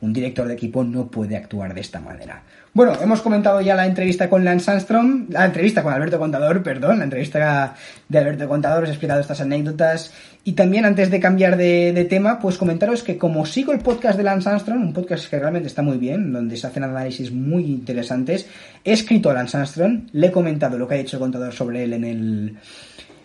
un 0.00 0.12
director 0.12 0.46
de 0.46 0.54
equipo 0.54 0.84
no 0.84 1.08
puede 1.08 1.36
actuar 1.36 1.74
de 1.74 1.80
esta 1.80 2.00
manera. 2.00 2.42
Bueno, 2.76 2.92
hemos 3.00 3.22
comentado 3.22 3.62
ya 3.62 3.74
la 3.74 3.86
entrevista 3.86 4.28
con 4.28 4.44
Lance 4.44 4.70
Armstrong, 4.70 5.30
la 5.30 5.46
entrevista 5.46 5.82
con 5.82 5.94
Alberto 5.94 6.18
Contador, 6.18 6.62
perdón, 6.62 6.98
la 6.98 7.04
entrevista 7.04 7.74
de 8.06 8.18
Alberto 8.18 8.46
Contador, 8.46 8.82
os 8.82 8.90
he 8.90 8.92
explicado 8.92 9.18
estas 9.18 9.40
anécdotas. 9.40 10.12
Y 10.44 10.52
también, 10.52 10.84
antes 10.84 11.10
de 11.10 11.18
cambiar 11.18 11.56
de, 11.56 12.06
tema, 12.10 12.38
pues 12.38 12.58
comentaros 12.58 13.02
que 13.02 13.16
como 13.16 13.46
sigo 13.46 13.72
el 13.72 13.78
podcast 13.78 14.18
de 14.18 14.24
Lance 14.24 14.50
Armstrong, 14.50 14.78
un 14.78 14.92
podcast 14.92 15.26
que 15.30 15.38
realmente 15.38 15.68
está 15.68 15.80
muy 15.80 15.96
bien, 15.96 16.30
donde 16.34 16.58
se 16.58 16.66
hacen 16.66 16.84
análisis 16.84 17.32
muy 17.32 17.64
interesantes, 17.64 18.46
he 18.84 18.92
escrito 18.92 19.30
a 19.30 19.32
Lance 19.32 19.56
Armstrong, 19.56 20.10
le 20.12 20.26
he 20.26 20.30
comentado 20.30 20.76
lo 20.76 20.86
que 20.86 20.96
ha 20.96 20.98
dicho 20.98 21.16
el 21.16 21.22
contador 21.22 21.54
sobre 21.54 21.82
él 21.84 21.94
en 21.94 22.04
el 22.04 22.56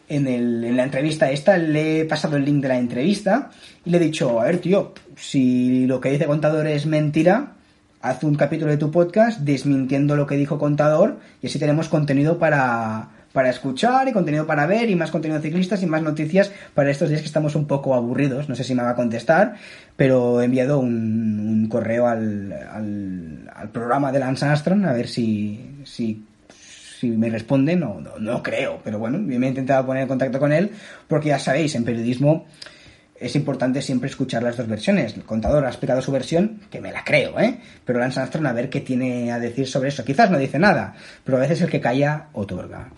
en, 0.07 0.27
el, 0.27 0.63
en 0.63 0.77
la 0.77 0.83
entrevista 0.83 1.29
esta, 1.29 1.57
le 1.57 1.99
he 1.99 2.05
pasado 2.05 2.37
el 2.37 2.45
link 2.45 2.61
de 2.61 2.69
la 2.69 2.77
entrevista 2.77 3.49
y 3.83 3.89
le 3.89 3.97
he 3.97 3.99
dicho, 3.99 4.39
a 4.39 4.45
ver, 4.45 4.59
tío, 4.59 4.93
si 5.17 5.85
lo 5.87 5.99
que 5.99 6.11
dice 6.11 6.25
Contador 6.25 6.67
es 6.67 6.85
mentira, 6.85 7.55
haz 8.01 8.23
un 8.23 8.35
capítulo 8.35 8.71
de 8.71 8.77
tu 8.77 8.91
podcast 8.91 9.39
desmintiendo 9.39 10.15
lo 10.15 10.25
que 10.25 10.35
dijo 10.35 10.57
Contador 10.57 11.19
y 11.41 11.47
así 11.47 11.59
tenemos 11.59 11.87
contenido 11.87 12.39
para, 12.39 13.09
para 13.31 13.49
escuchar 13.49 14.07
y 14.07 14.11
contenido 14.11 14.47
para 14.47 14.65
ver 14.65 14.89
y 14.89 14.95
más 14.95 15.11
contenido 15.11 15.39
de 15.39 15.47
ciclistas 15.47 15.83
y 15.83 15.85
más 15.85 16.01
noticias 16.01 16.51
para 16.73 16.89
estos 16.89 17.09
días 17.09 17.21
que 17.21 17.27
estamos 17.27 17.55
un 17.55 17.67
poco 17.67 17.93
aburridos. 17.93 18.49
No 18.49 18.55
sé 18.55 18.63
si 18.63 18.73
me 18.73 18.83
va 18.83 18.91
a 18.91 18.95
contestar, 18.95 19.55
pero 19.95 20.41
he 20.41 20.45
enviado 20.45 20.79
un, 20.79 21.67
correo 21.69 22.07
al, 22.07 22.51
al, 22.51 23.69
programa 23.71 24.11
de 24.11 24.19
Lance 24.19 24.45
Armstrong 24.45 24.85
a 24.85 24.93
ver 24.93 25.07
si, 25.07 25.77
si 25.85 26.25
si 27.01 27.09
me 27.09 27.31
responde, 27.31 27.75
no, 27.75 27.99
no, 27.99 28.19
no 28.19 28.43
creo, 28.43 28.79
pero 28.83 28.99
bueno, 28.99 29.17
me 29.17 29.33
he 29.33 29.49
intentado 29.49 29.87
poner 29.87 30.03
en 30.03 30.07
contacto 30.07 30.37
con 30.37 30.51
él, 30.53 30.69
porque 31.07 31.29
ya 31.29 31.39
sabéis, 31.39 31.73
en 31.73 31.83
periodismo 31.83 32.45
es 33.21 33.35
importante 33.35 33.81
siempre 33.81 34.09
escuchar 34.09 34.41
las 34.41 34.57
dos 34.57 34.67
versiones. 34.67 35.15
El 35.15 35.23
contador 35.23 35.63
ha 35.65 35.69
explicado 35.69 36.01
su 36.01 36.11
versión, 36.11 36.61
que 36.71 36.81
me 36.81 36.91
la 36.91 37.03
creo, 37.03 37.39
¿eh? 37.39 37.59
Pero 37.85 37.99
Lance 37.99 38.19
Armstrong 38.19 38.47
a 38.47 38.53
ver 38.53 38.69
qué 38.69 38.81
tiene 38.81 39.31
a 39.31 39.39
decir 39.39 39.67
sobre 39.67 39.89
eso. 39.89 40.03
Quizás 40.03 40.31
no 40.31 40.39
dice 40.39 40.57
nada, 40.57 40.95
pero 41.23 41.37
a 41.37 41.41
veces 41.41 41.61
el 41.61 41.69
que 41.69 41.79
calla 41.79 42.29
otorga. 42.33 42.89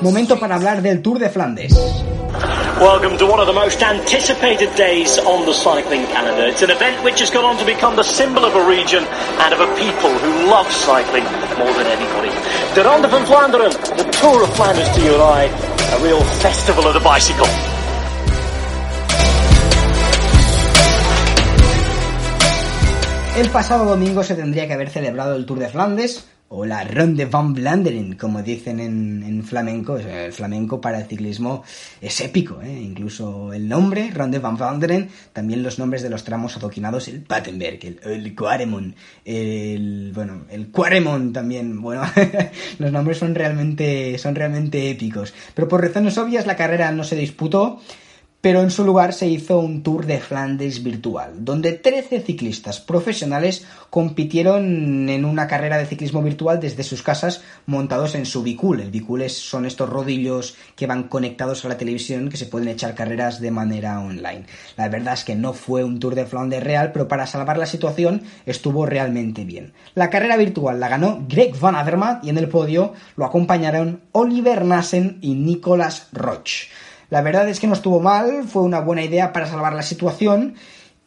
Momento 0.00 0.40
para 0.40 0.56
hablar 0.56 0.82
del 0.82 1.00
Tour 1.00 1.20
de 1.20 1.28
Flandes. 1.28 2.11
Welcome 2.80 3.18
to 3.18 3.26
one 3.26 3.38
of 3.38 3.46
the 3.46 3.52
most 3.52 3.82
anticipated 3.82 4.74
days 4.74 5.18
on 5.18 5.46
the 5.46 5.52
cycling 5.52 6.04
calendar. 6.06 6.46
It's 6.46 6.62
an 6.62 6.70
event 6.70 7.04
which 7.04 7.20
has 7.20 7.30
gone 7.30 7.44
on 7.44 7.56
to 7.58 7.66
become 7.66 7.96
the 7.96 8.02
symbol 8.02 8.44
of 8.44 8.54
a 8.54 8.66
region 8.66 9.04
and 9.04 9.54
of 9.54 9.60
a 9.60 9.66
people 9.76 10.10
who 10.10 10.50
love 10.50 10.70
cycling 10.72 11.22
more 11.58 11.72
than 11.74 11.86
anybody. 11.86 12.30
The 12.74 12.82
Ronde 12.84 13.06
van 13.06 13.24
Vlaanderen, 13.26 13.72
the 13.96 14.10
Tour 14.10 14.42
of 14.42 14.56
Flanders 14.56 14.88
to 14.96 15.04
your 15.04 15.22
eye, 15.22 15.46
a 15.92 16.02
real 16.02 16.20
festival 16.40 16.86
of 16.86 16.94
the 16.94 17.00
bicycle. 17.00 17.46
El 23.36 23.48
pasado 23.50 23.84
domingo 23.84 24.24
se 24.24 24.34
tendría 24.34 24.66
que 24.66 24.72
haber 24.72 24.90
celebrado 24.90 25.36
el 25.36 25.46
Tour 25.46 25.58
de 25.58 25.68
Flandes, 25.68 26.26
o 26.54 26.66
la 26.66 26.84
Ronde 26.84 27.24
van 27.24 27.54
Vlaanderen, 27.54 28.16
como 28.16 28.42
dicen 28.42 28.78
en, 28.78 29.42
flamenco. 29.42 29.96
El 29.96 30.32
flamenco 30.32 30.80
para 30.80 31.00
el 31.00 31.06
ciclismo 31.06 31.64
es 32.00 32.20
épico, 32.20 32.60
¿eh? 32.62 32.80
incluso 32.80 33.52
el 33.54 33.66
nombre, 33.68 34.10
Ronde 34.10 34.38
van 34.38 34.56
Vlaanderen, 34.56 35.08
también 35.32 35.62
los 35.62 35.78
nombres 35.78 36.02
de 36.02 36.10
los 36.10 36.24
tramos 36.24 36.56
adoquinados, 36.56 37.08
el 37.08 37.22
Patenberg, 37.22 37.78
el, 37.82 38.00
el 38.04 38.94
el, 39.24 40.12
bueno, 40.14 40.42
el 40.50 40.70
Quaremont 40.70 41.32
también, 41.32 41.80
bueno, 41.80 42.02
los 42.78 42.92
nombres 42.92 43.16
son 43.16 43.34
realmente, 43.34 44.18
son 44.18 44.34
realmente 44.34 44.90
épicos. 44.90 45.32
Pero 45.54 45.68
por 45.68 45.80
razones 45.80 46.18
obvias 46.18 46.46
la 46.46 46.56
carrera 46.56 46.92
no 46.92 47.02
se 47.02 47.16
disputó, 47.16 47.80
pero 48.42 48.60
en 48.60 48.72
su 48.72 48.84
lugar 48.84 49.12
se 49.12 49.28
hizo 49.28 49.60
un 49.60 49.84
Tour 49.84 50.04
de 50.04 50.18
Flandes 50.18 50.82
virtual, 50.82 51.44
donde 51.44 51.74
13 51.74 52.20
ciclistas 52.22 52.80
profesionales 52.80 53.64
compitieron 53.88 55.08
en 55.08 55.24
una 55.24 55.46
carrera 55.46 55.78
de 55.78 55.86
ciclismo 55.86 56.22
virtual 56.22 56.58
desde 56.58 56.82
sus 56.82 57.04
casas 57.04 57.42
montados 57.66 58.16
en 58.16 58.26
su 58.26 58.42
bicul. 58.42 58.80
El 58.80 58.90
bicul 58.90 59.30
son 59.30 59.64
estos 59.64 59.88
rodillos 59.88 60.56
que 60.74 60.88
van 60.88 61.04
conectados 61.04 61.64
a 61.64 61.68
la 61.68 61.78
televisión 61.78 62.30
que 62.30 62.36
se 62.36 62.46
pueden 62.46 62.66
echar 62.66 62.96
carreras 62.96 63.40
de 63.40 63.52
manera 63.52 64.00
online. 64.00 64.46
La 64.76 64.88
verdad 64.88 65.14
es 65.14 65.22
que 65.22 65.36
no 65.36 65.52
fue 65.52 65.84
un 65.84 66.00
Tour 66.00 66.16
de 66.16 66.26
Flandes 66.26 66.64
real, 66.64 66.90
pero 66.92 67.06
para 67.06 67.28
salvar 67.28 67.58
la 67.58 67.66
situación 67.66 68.24
estuvo 68.44 68.86
realmente 68.86 69.44
bien. 69.44 69.72
La 69.94 70.10
carrera 70.10 70.36
virtual 70.36 70.80
la 70.80 70.88
ganó 70.88 71.24
Greg 71.28 71.56
Van 71.60 71.76
Avermaet 71.76 72.24
y 72.24 72.30
en 72.30 72.38
el 72.38 72.48
podio 72.48 72.92
lo 73.14 73.24
acompañaron 73.24 74.00
Oliver 74.10 74.64
Nassen 74.64 75.18
y 75.20 75.34
Nicolas 75.34 76.08
Roche. 76.10 76.66
La 77.12 77.20
verdad 77.20 77.46
es 77.46 77.60
que 77.60 77.66
no 77.66 77.74
estuvo 77.74 78.00
mal, 78.00 78.44
fue 78.48 78.62
una 78.62 78.80
buena 78.80 79.02
idea 79.02 79.34
para 79.34 79.44
salvar 79.44 79.74
la 79.74 79.82
situación. 79.82 80.54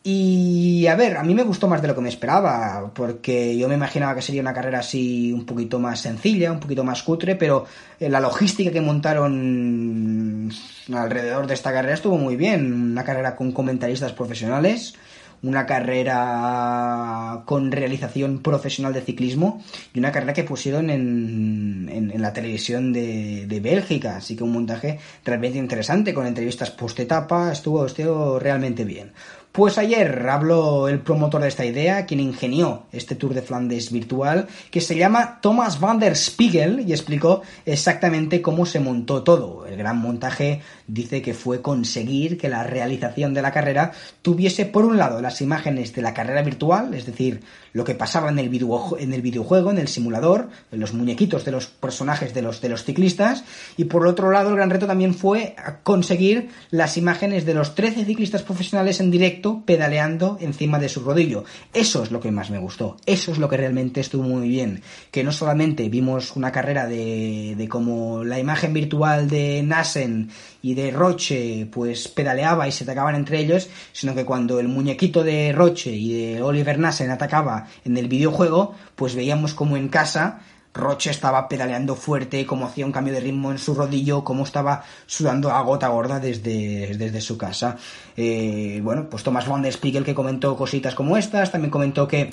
Y 0.03 0.85
a 0.85 0.93
ver, 0.93 1.17
a 1.17 1.23
mí 1.23 1.33
me 1.33 1.41
gustó 1.41 1.67
más 1.67 1.81
de 1.81 1.87
lo 1.87 1.95
que 1.95 2.01
me 2.01 2.09
esperaba, 2.09 2.91
porque 2.93 3.57
yo 3.57 3.67
me 3.67 3.73
imaginaba 3.73 4.13
que 4.13 4.21
sería 4.21 4.41
una 4.41 4.53
carrera 4.53 4.81
así 4.81 5.33
un 5.33 5.47
poquito 5.47 5.79
más 5.79 6.01
sencilla, 6.01 6.51
un 6.51 6.59
poquito 6.59 6.83
más 6.83 7.01
cutre, 7.01 7.35
pero 7.35 7.65
eh, 7.99 8.07
la 8.07 8.19
logística 8.19 8.71
que 8.71 8.81
montaron 8.81 10.51
alrededor 10.93 11.47
de 11.47 11.55
esta 11.55 11.73
carrera 11.73 11.95
estuvo 11.95 12.19
muy 12.19 12.35
bien. 12.35 12.91
Una 12.91 13.03
carrera 13.03 13.35
con 13.35 13.51
comentaristas 13.51 14.13
profesionales, 14.13 14.93
una 15.43 15.65
carrera 15.65 17.43
con 17.45 17.71
realización 17.71 18.39
profesional 18.39 18.93
de 18.93 19.01
ciclismo 19.01 19.63
y 19.93 19.99
una 19.99 20.11
carrera 20.11 20.33
que 20.33 20.43
pusieron 20.43 20.89
en, 20.89 21.89
en, 21.91 22.21
la 22.21 22.33
televisión 22.33 22.93
de, 22.93 23.45
de, 23.47 23.59
Bélgica. 23.59 24.17
Así 24.17 24.35
que 24.35 24.43
un 24.43 24.51
montaje 24.51 24.99
realmente 25.23 25.57
interesante 25.57 26.13
con 26.13 26.25
entrevistas 26.25 26.71
post-etapa. 26.71 27.51
Estuvo, 27.51 27.85
estuvo 27.85 28.39
realmente 28.39 28.85
bien. 28.85 29.11
Pues 29.55 29.77
ayer 29.77 30.27
habló 30.27 30.89
el 30.89 30.99
promotor 30.99 31.41
de 31.41 31.47
esta 31.47 31.63
idea, 31.63 32.05
quien 32.05 32.19
ingenió 32.19 32.87
este 32.91 33.15
Tour 33.15 33.33
de 33.33 33.41
Flandes 33.41 33.89
virtual, 33.89 34.47
que 34.69 34.81
se 34.81 34.97
llama 34.97 35.39
Thomas 35.41 35.79
van 35.79 35.97
der 35.97 36.17
Spiegel 36.17 36.83
y 36.85 36.91
explicó 36.91 37.41
exactamente 37.65 38.41
cómo 38.41 38.65
se 38.65 38.81
montó 38.81 39.23
todo. 39.23 39.65
El 39.65 39.77
gran 39.77 39.97
montaje 39.97 40.59
dice 40.87 41.21
que 41.21 41.33
fue 41.33 41.61
conseguir 41.61 42.37
que 42.37 42.49
la 42.49 42.63
realización 42.63 43.33
de 43.33 43.41
la 43.41 43.53
carrera 43.53 43.93
tuviese 44.21 44.65
por 44.65 44.83
un 44.83 44.97
lado 44.97 45.21
las 45.21 45.39
imágenes 45.39 45.93
de 45.93 46.01
la 46.01 46.13
carrera 46.13 46.41
virtual, 46.41 46.93
es 46.93 47.05
decir, 47.05 47.39
lo 47.71 47.85
que 47.85 47.95
pasaba 47.95 48.29
en 48.29 48.39
el, 48.39 48.51
en 48.99 49.13
el 49.13 49.21
videojuego, 49.21 49.71
en 49.71 49.77
el 49.77 49.87
simulador, 49.87 50.49
en 50.73 50.81
los 50.81 50.93
muñequitos 50.93 51.45
de 51.45 51.51
los 51.51 51.67
personajes 51.67 52.33
de 52.33 52.41
los, 52.41 52.59
de 52.59 52.67
los 52.67 52.83
ciclistas, 52.83 53.45
y 53.77 53.85
por 53.85 54.05
otro 54.05 54.31
lado 54.31 54.49
el 54.49 54.57
gran 54.57 54.69
reto 54.69 54.85
también 54.85 55.13
fue 55.13 55.55
conseguir 55.83 56.49
las 56.71 56.97
imágenes 56.97 57.45
de 57.45 57.53
los 57.53 57.73
13 57.73 58.03
ciclistas 58.03 58.43
profesionales 58.43 58.99
en 58.99 59.11
directo 59.11 59.44
pedaleando 59.65 60.37
encima 60.41 60.79
de 60.79 60.89
su 60.89 61.01
rodillo. 61.01 61.43
Eso 61.73 62.03
es 62.03 62.11
lo 62.11 62.19
que 62.19 62.31
más 62.31 62.49
me 62.49 62.57
gustó. 62.57 62.97
Eso 63.05 63.31
es 63.31 63.37
lo 63.37 63.47
que 63.47 63.57
realmente 63.57 64.01
estuvo 64.01 64.23
muy 64.23 64.47
bien. 64.47 64.81
Que 65.11 65.23
no 65.23 65.31
solamente 65.31 65.87
vimos 65.89 66.35
una 66.35 66.51
carrera 66.51 66.87
de, 66.87 67.55
de 67.57 67.67
como 67.67 68.23
la 68.23 68.39
imagen 68.39 68.73
virtual 68.73 69.29
de 69.29 69.63
Nassen 69.63 70.29
y 70.61 70.73
de 70.73 70.91
Roche 70.91 71.67
pues 71.71 72.07
pedaleaba 72.07 72.67
y 72.67 72.71
se 72.71 72.83
atacaban 72.83 73.15
entre 73.15 73.39
ellos, 73.39 73.69
sino 73.91 74.15
que 74.15 74.25
cuando 74.25 74.59
el 74.59 74.67
muñequito 74.67 75.23
de 75.23 75.51
Roche 75.51 75.91
y 75.91 76.13
de 76.13 76.41
Oliver 76.41 76.79
Nassen 76.79 77.11
atacaba 77.11 77.67
en 77.83 77.97
el 77.97 78.07
videojuego, 78.07 78.73
pues 78.95 79.15
veíamos 79.15 79.53
como 79.53 79.77
en 79.77 79.89
casa 79.89 80.41
Roche 80.75 81.09
estaba 81.09 81.47
pedaleando 81.47 81.95
fuerte, 81.95 82.45
cómo 82.45 82.65
hacía 82.65 82.85
un 82.85 82.91
cambio 82.91 83.13
de 83.13 83.21
ritmo 83.21 83.51
en 83.51 83.57
su 83.57 83.73
rodillo, 83.73 84.23
cómo 84.23 84.43
estaba 84.43 84.83
sudando 85.05 85.49
a 85.51 85.61
gota 85.61 85.87
gorda 85.87 86.19
desde, 86.19 86.95
desde 86.97 87.21
su 87.21 87.37
casa. 87.37 87.77
Eh, 88.17 88.81
bueno, 88.83 89.09
pues 89.09 89.23
Thomas 89.23 89.47
von 89.47 89.61
der 89.61 89.73
Spiegel 89.73 90.03
que 90.03 90.13
comentó 90.13 90.55
cositas 90.57 90.93
como 90.93 91.17
estas, 91.17 91.51
también 91.51 91.71
comentó 91.71 92.07
que 92.07 92.29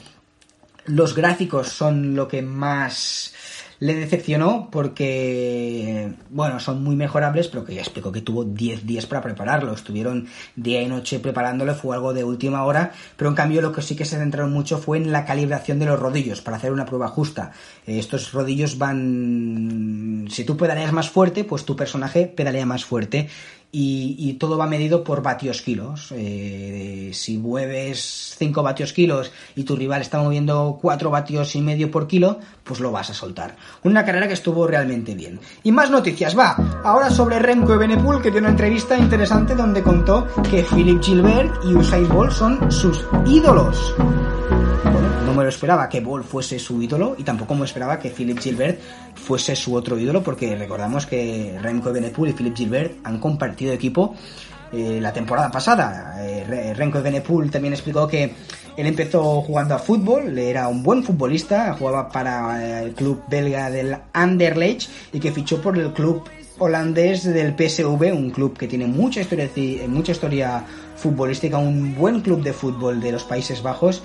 los 0.87 1.15
gráficos 1.15 1.69
son 1.69 2.17
lo 2.17 2.27
que 2.27 2.43
más 2.43 3.33
le 3.83 3.97
decepcionó 3.97 4.69
porque, 4.71 6.13
bueno, 6.31 6.61
son 6.61 6.85
muy 6.85 6.95
mejorables, 6.95 7.49
pero 7.49 7.65
que 7.65 7.75
ya 7.75 7.81
explico 7.81 8.13
que 8.13 8.21
tuvo 8.21 8.45
10 8.45 8.87
días 8.87 9.07
para 9.07 9.23
prepararlo. 9.23 9.73
Estuvieron 9.73 10.29
día 10.55 10.81
y 10.83 10.87
noche 10.87 11.19
preparándolo, 11.19 11.75
fue 11.75 11.97
algo 11.97 12.15
de 12.15 12.23
última 12.23 12.65
hora, 12.65 12.93
pero 13.17 13.31
en 13.31 13.35
cambio 13.35 13.61
lo 13.61 13.73
que 13.73 13.83
sí 13.83 13.97
que 13.97 14.05
se 14.05 14.19
centraron 14.19 14.53
mucho 14.53 14.79
fue 14.79 14.99
en 14.99 15.11
la 15.11 15.25
calibración 15.25 15.81
de 15.81 15.87
los 15.87 15.99
rodillos 15.99 16.41
para 16.43 16.59
hacer 16.59 16.71
una 16.71 16.87
prueba 16.87 17.09
justa. 17.09 17.51
Eh, 17.85 17.99
estos 17.99 18.31
rodillos 18.31 18.79
van... 18.79 20.29
Si 20.31 20.45
tú 20.45 20.57
pedaleas 20.57 20.93
más 20.93 21.11
fuerte, 21.11 21.43
pues 21.43 21.65
tu 21.65 21.75
personaje 21.75 22.27
pedalea 22.27 22.65
más 22.65 22.85
fuerte 22.85 23.31
y, 23.75 24.35
todo 24.35 24.59
va 24.59 24.67
medido 24.67 25.03
por 25.03 25.23
vatios 25.23 25.63
kilos. 25.63 26.13
Eh, 26.13 27.11
si 27.15 27.39
mueves 27.39 28.35
5 28.39 28.63
vatios 28.63 28.93
kilos 28.93 29.33
y 29.57 29.65
tu 29.65 29.77
rival 29.77 30.03
está 30.03 30.21
moviendo 30.21 30.79
4 30.81 31.11
vatios 31.11 31.57
y 31.57 31.63
medio 31.63 31.91
por 31.91 32.07
kilo, 32.07 32.39
pues 32.63 32.81
lo 32.81 32.93
vas 32.93 33.09
a 33.09 33.15
soltar. 33.15 33.57
Una 33.83 34.05
carrera 34.05 34.29
que 34.29 34.35
estuvo 34.35 34.67
realmente 34.67 35.15
bien. 35.15 35.41
Y 35.63 35.73
más 35.73 35.91
noticias, 35.91 36.39
va. 36.39 36.83
Ahora 36.85 37.11
sobre 37.11 37.39
Remco 37.39 37.73
Evenepoel, 37.73 38.21
que 38.21 38.31
dio 38.31 38.41
una 38.41 38.51
entrevista 38.51 38.99
interesante 38.99 39.55
donde 39.55 39.83
contó 39.83 40.27
que 40.51 40.63
Philip 40.63 41.03
Gilbert 41.03 41.65
y 41.65 41.75
Usain 41.75 42.09
Bolt 42.09 42.33
son 42.33 42.71
sus 42.71 43.07
ídolos 43.27 43.95
no 45.33 45.39
me 45.39 45.45
lo 45.45 45.49
esperaba 45.49 45.89
que 45.89 46.01
Ball 46.01 46.25
fuese 46.25 46.59
su 46.59 46.83
ídolo 46.83 47.15
y 47.17 47.23
tampoco 47.23 47.55
me 47.55 47.65
esperaba 47.65 47.99
que 47.99 48.11
Philip 48.11 48.39
Gilbert 48.39 48.79
fuese 49.15 49.57
su 49.57 49.75
otro 49.75 49.99
ídolo 49.99 50.23
porque 50.23 50.55
recordamos 50.57 51.07
que 51.07 51.59
Remco 51.63 51.89
Evenepoel 51.89 52.31
y 52.31 52.35
Philip 52.35 52.55
Gilbert 52.55 52.99
han 53.05 53.19
compartido 53.19 53.73
equipo 53.73 54.15
eh, 54.73 54.99
la 55.01 55.13
temporada 55.13 55.51
pasada. 55.51 56.17
Eh, 56.21 56.75
Remco 56.75 56.99
Evenepoel 56.99 57.51
también 57.51 57.73
explicó 57.73 58.07
que 58.07 58.35
él 58.77 58.87
empezó 58.87 59.41
jugando 59.43 59.75
a 59.75 59.79
fútbol, 59.79 60.39
era 60.39 60.69
un 60.69 60.83
buen 60.83 61.03
futbolista, 61.03 61.75
jugaba 61.79 62.11
para 62.11 62.83
el 62.83 62.93
club 62.93 63.23
belga 63.29 63.71
del 63.71 63.97
Anderlecht 64.13 64.91
y 65.13 65.21
que 65.21 65.33
fichó 65.33 65.61
por 65.61 65.79
el 65.79 65.93
club 65.93 66.25
holandés 66.59 67.25
del 67.25 67.55
PSV, 67.55 68.13
un 68.13 68.31
club 68.31 68.57
que 68.57 68.69
tiene 68.69 68.87
mucha 68.87 69.21
historia, 69.21 69.49
mucha 69.89 70.13
historia 70.13 70.65
futbolística, 70.97 71.59
un 71.59 71.95
buen 71.95 72.21
club 72.21 72.43
de 72.43 72.53
fútbol 72.53 73.01
de 73.01 73.13
los 73.13 73.25
Países 73.25 73.63
Bajos 73.63 74.03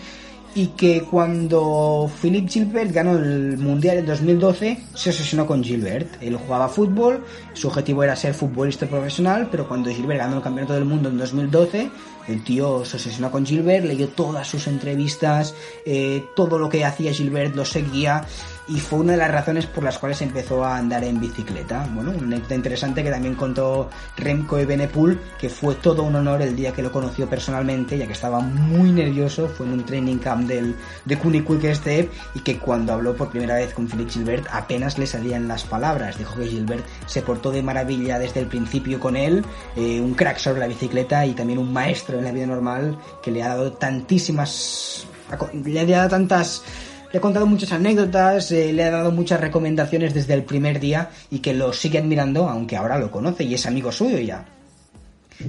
y 0.57 0.69
que 0.69 1.03
cuando 1.03 2.09
Philip 2.19 2.49
Gilbert 2.49 2.91
ganó 2.91 3.15
el 3.15 3.59
Mundial 3.59 3.99
en 3.99 4.07
2012 4.07 4.79
se 4.95 5.11
obsesionó 5.11 5.45
con 5.45 5.63
Gilbert. 5.63 6.07
Él 6.19 6.35
jugaba 6.35 6.67
fútbol, 6.67 7.23
su 7.53 7.67
objetivo 7.67 8.03
era 8.03 8.15
ser 8.15 8.33
futbolista 8.33 8.87
profesional, 8.87 9.49
pero 9.51 9.67
cuando 9.67 9.91
Gilbert 9.91 10.19
ganó 10.19 10.37
el 10.37 10.41
Campeonato 10.41 10.73
del 10.73 10.85
Mundo 10.85 11.09
en 11.09 11.19
2012, 11.19 11.91
el 12.27 12.43
tío 12.43 12.83
se 12.85 12.97
obsesionó 12.97 13.29
con 13.29 13.45
Gilbert, 13.45 13.85
leyó 13.85 14.07
todas 14.07 14.47
sus 14.47 14.65
entrevistas, 14.65 15.53
eh, 15.85 16.25
todo 16.35 16.57
lo 16.57 16.69
que 16.69 16.83
hacía 16.83 17.13
Gilbert 17.13 17.55
lo 17.55 17.63
seguía 17.63 18.25
y 18.67 18.79
fue 18.79 18.99
una 18.99 19.13
de 19.13 19.17
las 19.17 19.31
razones 19.31 19.65
por 19.65 19.83
las 19.83 19.97
cuales 19.97 20.21
empezó 20.21 20.63
a 20.63 20.77
andar 20.77 21.03
en 21.03 21.19
bicicleta. 21.19 21.87
Bueno, 21.93 22.11
un 22.11 22.25
anécdota 22.25 22.55
interesante 22.55 23.03
que 23.03 23.09
también 23.09 23.35
contó 23.35 23.89
Remco 24.17 24.57
Evenepoel, 24.57 25.19
que 25.39 25.49
fue 25.49 25.75
todo 25.75 26.03
un 26.03 26.15
honor 26.15 26.41
el 26.41 26.55
día 26.55 26.73
que 26.73 26.81
lo 26.81 26.91
conoció 26.91 27.29
personalmente, 27.29 27.97
ya 27.97 28.05
que 28.05 28.13
estaba 28.13 28.39
muy 28.39 28.91
nervioso, 28.91 29.47
fue 29.47 29.65
en 29.65 29.73
un 29.73 29.85
training 29.85 30.17
camp 30.17 30.47
del, 30.47 30.75
de 31.05 31.17
Quick 31.17 31.73
Step 31.75 32.11
y 32.35 32.39
que 32.41 32.59
cuando 32.59 32.93
habló 32.93 33.15
por 33.15 33.29
primera 33.29 33.55
vez 33.55 33.73
con 33.73 33.87
Felix 33.87 34.13
Gilbert 34.13 34.47
apenas 34.51 34.97
le 34.97 35.07
salían 35.07 35.47
las 35.47 35.63
palabras. 35.63 36.17
Dijo 36.17 36.35
que 36.35 36.47
Gilbert 36.47 36.85
se 37.05 37.21
portó 37.21 37.51
de 37.51 37.63
maravilla 37.63 38.19
desde 38.19 38.41
el 38.41 38.47
principio 38.47 38.99
con 38.99 39.15
él, 39.15 39.45
eh, 39.75 40.01
un 40.01 40.13
crack 40.13 40.37
sobre 40.37 40.59
la 40.59 40.67
bicicleta 40.67 41.25
y 41.25 41.33
también 41.33 41.59
un 41.59 41.71
maestro 41.71 42.17
en 42.17 42.25
la 42.25 42.31
vida 42.31 42.45
normal 42.45 42.97
que 43.21 43.31
le 43.31 43.43
ha 43.43 43.49
dado 43.49 43.71
tantísimas... 43.73 45.07
le 45.53 45.79
ha 45.79 45.85
dado 45.85 46.09
tantas 46.09 46.63
le 47.11 47.17
ha 47.17 47.21
contado 47.21 47.45
muchas 47.45 47.71
anécdotas, 47.71 48.51
eh, 48.51 48.73
le 48.73 48.83
ha 48.83 48.91
dado 48.91 49.11
muchas 49.11 49.39
recomendaciones 49.39 50.13
desde 50.13 50.33
el 50.33 50.43
primer 50.43 50.79
día 50.79 51.09
y 51.29 51.39
que 51.39 51.53
lo 51.53 51.73
sigue 51.73 51.99
admirando, 51.99 52.49
aunque 52.49 52.77
ahora 52.77 52.97
lo 52.97 53.11
conoce 53.11 53.43
y 53.43 53.53
es 53.53 53.65
amigo 53.65 53.91
suyo 53.91 54.19
ya. 54.19 54.45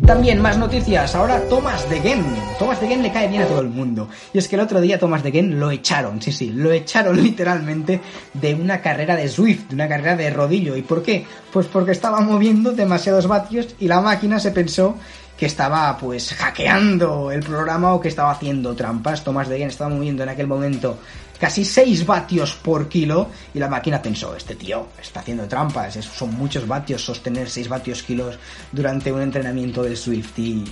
También 0.05 0.41
más 0.41 0.59
noticias. 0.59 1.15
Ahora 1.15 1.41
Thomas 1.49 1.89
de 1.89 2.01
Gen. 2.01 2.23
Thomas 2.59 2.79
de 2.81 2.89
Gen 2.89 3.03
le 3.03 3.11
cae 3.11 3.27
bien 3.27 3.43
a 3.43 3.47
todo 3.47 3.61
el 3.61 3.69
mundo. 3.69 4.09
Y 4.35 4.39
es 4.39 4.47
que 4.47 4.57
el 4.57 4.61
otro 4.61 4.83
día 4.83 4.99
Thomas 4.99 5.23
de 5.23 5.33
Gen 5.33 5.59
lo 5.59 5.71
echaron, 5.71 6.21
sí, 6.21 6.31
sí, 6.31 6.51
lo 6.51 6.71
echaron 6.71 7.23
literalmente 7.23 8.01
de 8.35 8.55
una 8.55 8.83
carrera 8.83 9.17
de 9.17 9.29
Swift, 9.29 9.69
de 9.69 9.75
una 9.75 9.89
carrera 9.89 10.15
de 10.17 10.31
rodillo. 10.31 10.77
¿Y 10.77 10.83
por 10.83 11.03
qué? 11.03 11.25
Pues 11.53 11.67
porque 11.67 11.93
estaba 11.93 12.21
moviendo 12.21 12.73
demasiados 12.73 13.27
vatios 13.27 13.75
y 13.81 13.89
la 13.89 14.03
máquina 14.03 14.39
se 14.39 14.51
pensó 14.51 14.95
que 15.39 15.47
estaba 15.47 15.97
pues 15.97 16.35
hackeando 16.35 17.31
el 17.31 17.41
programa 17.41 17.95
o 17.95 18.01
que 18.01 18.09
estaba 18.09 18.33
haciendo 18.33 18.75
trampas. 18.75 19.25
Thomas 19.25 19.49
de 19.49 19.59
Gen 19.59 19.69
estaba 19.69 19.89
moviendo 19.89 20.23
en 20.23 20.29
aquel 20.29 20.49
momento 20.49 20.99
casi 21.39 21.65
6 21.65 22.05
vatios 22.07 22.55
por 22.55 22.89
kilo 22.89 23.29
y 23.55 23.59
la 23.59 23.69
máquina 23.69 24.03
pensó, 24.03 24.35
este 24.37 24.55
tío 24.55 24.89
está 25.01 25.21
haciendo 25.21 25.47
trampas, 25.47 25.95
son 25.95 26.35
muchos 26.35 26.67
vatios 26.67 27.05
sostener 27.05 27.49
6 27.49 27.69
vatios 27.69 28.03
kilos 28.03 28.39
durante 28.73 29.13
un 29.13 29.23
entrenamiento 29.23 29.83
del 29.83 29.97
Swift 29.97 30.39
y 30.39 30.65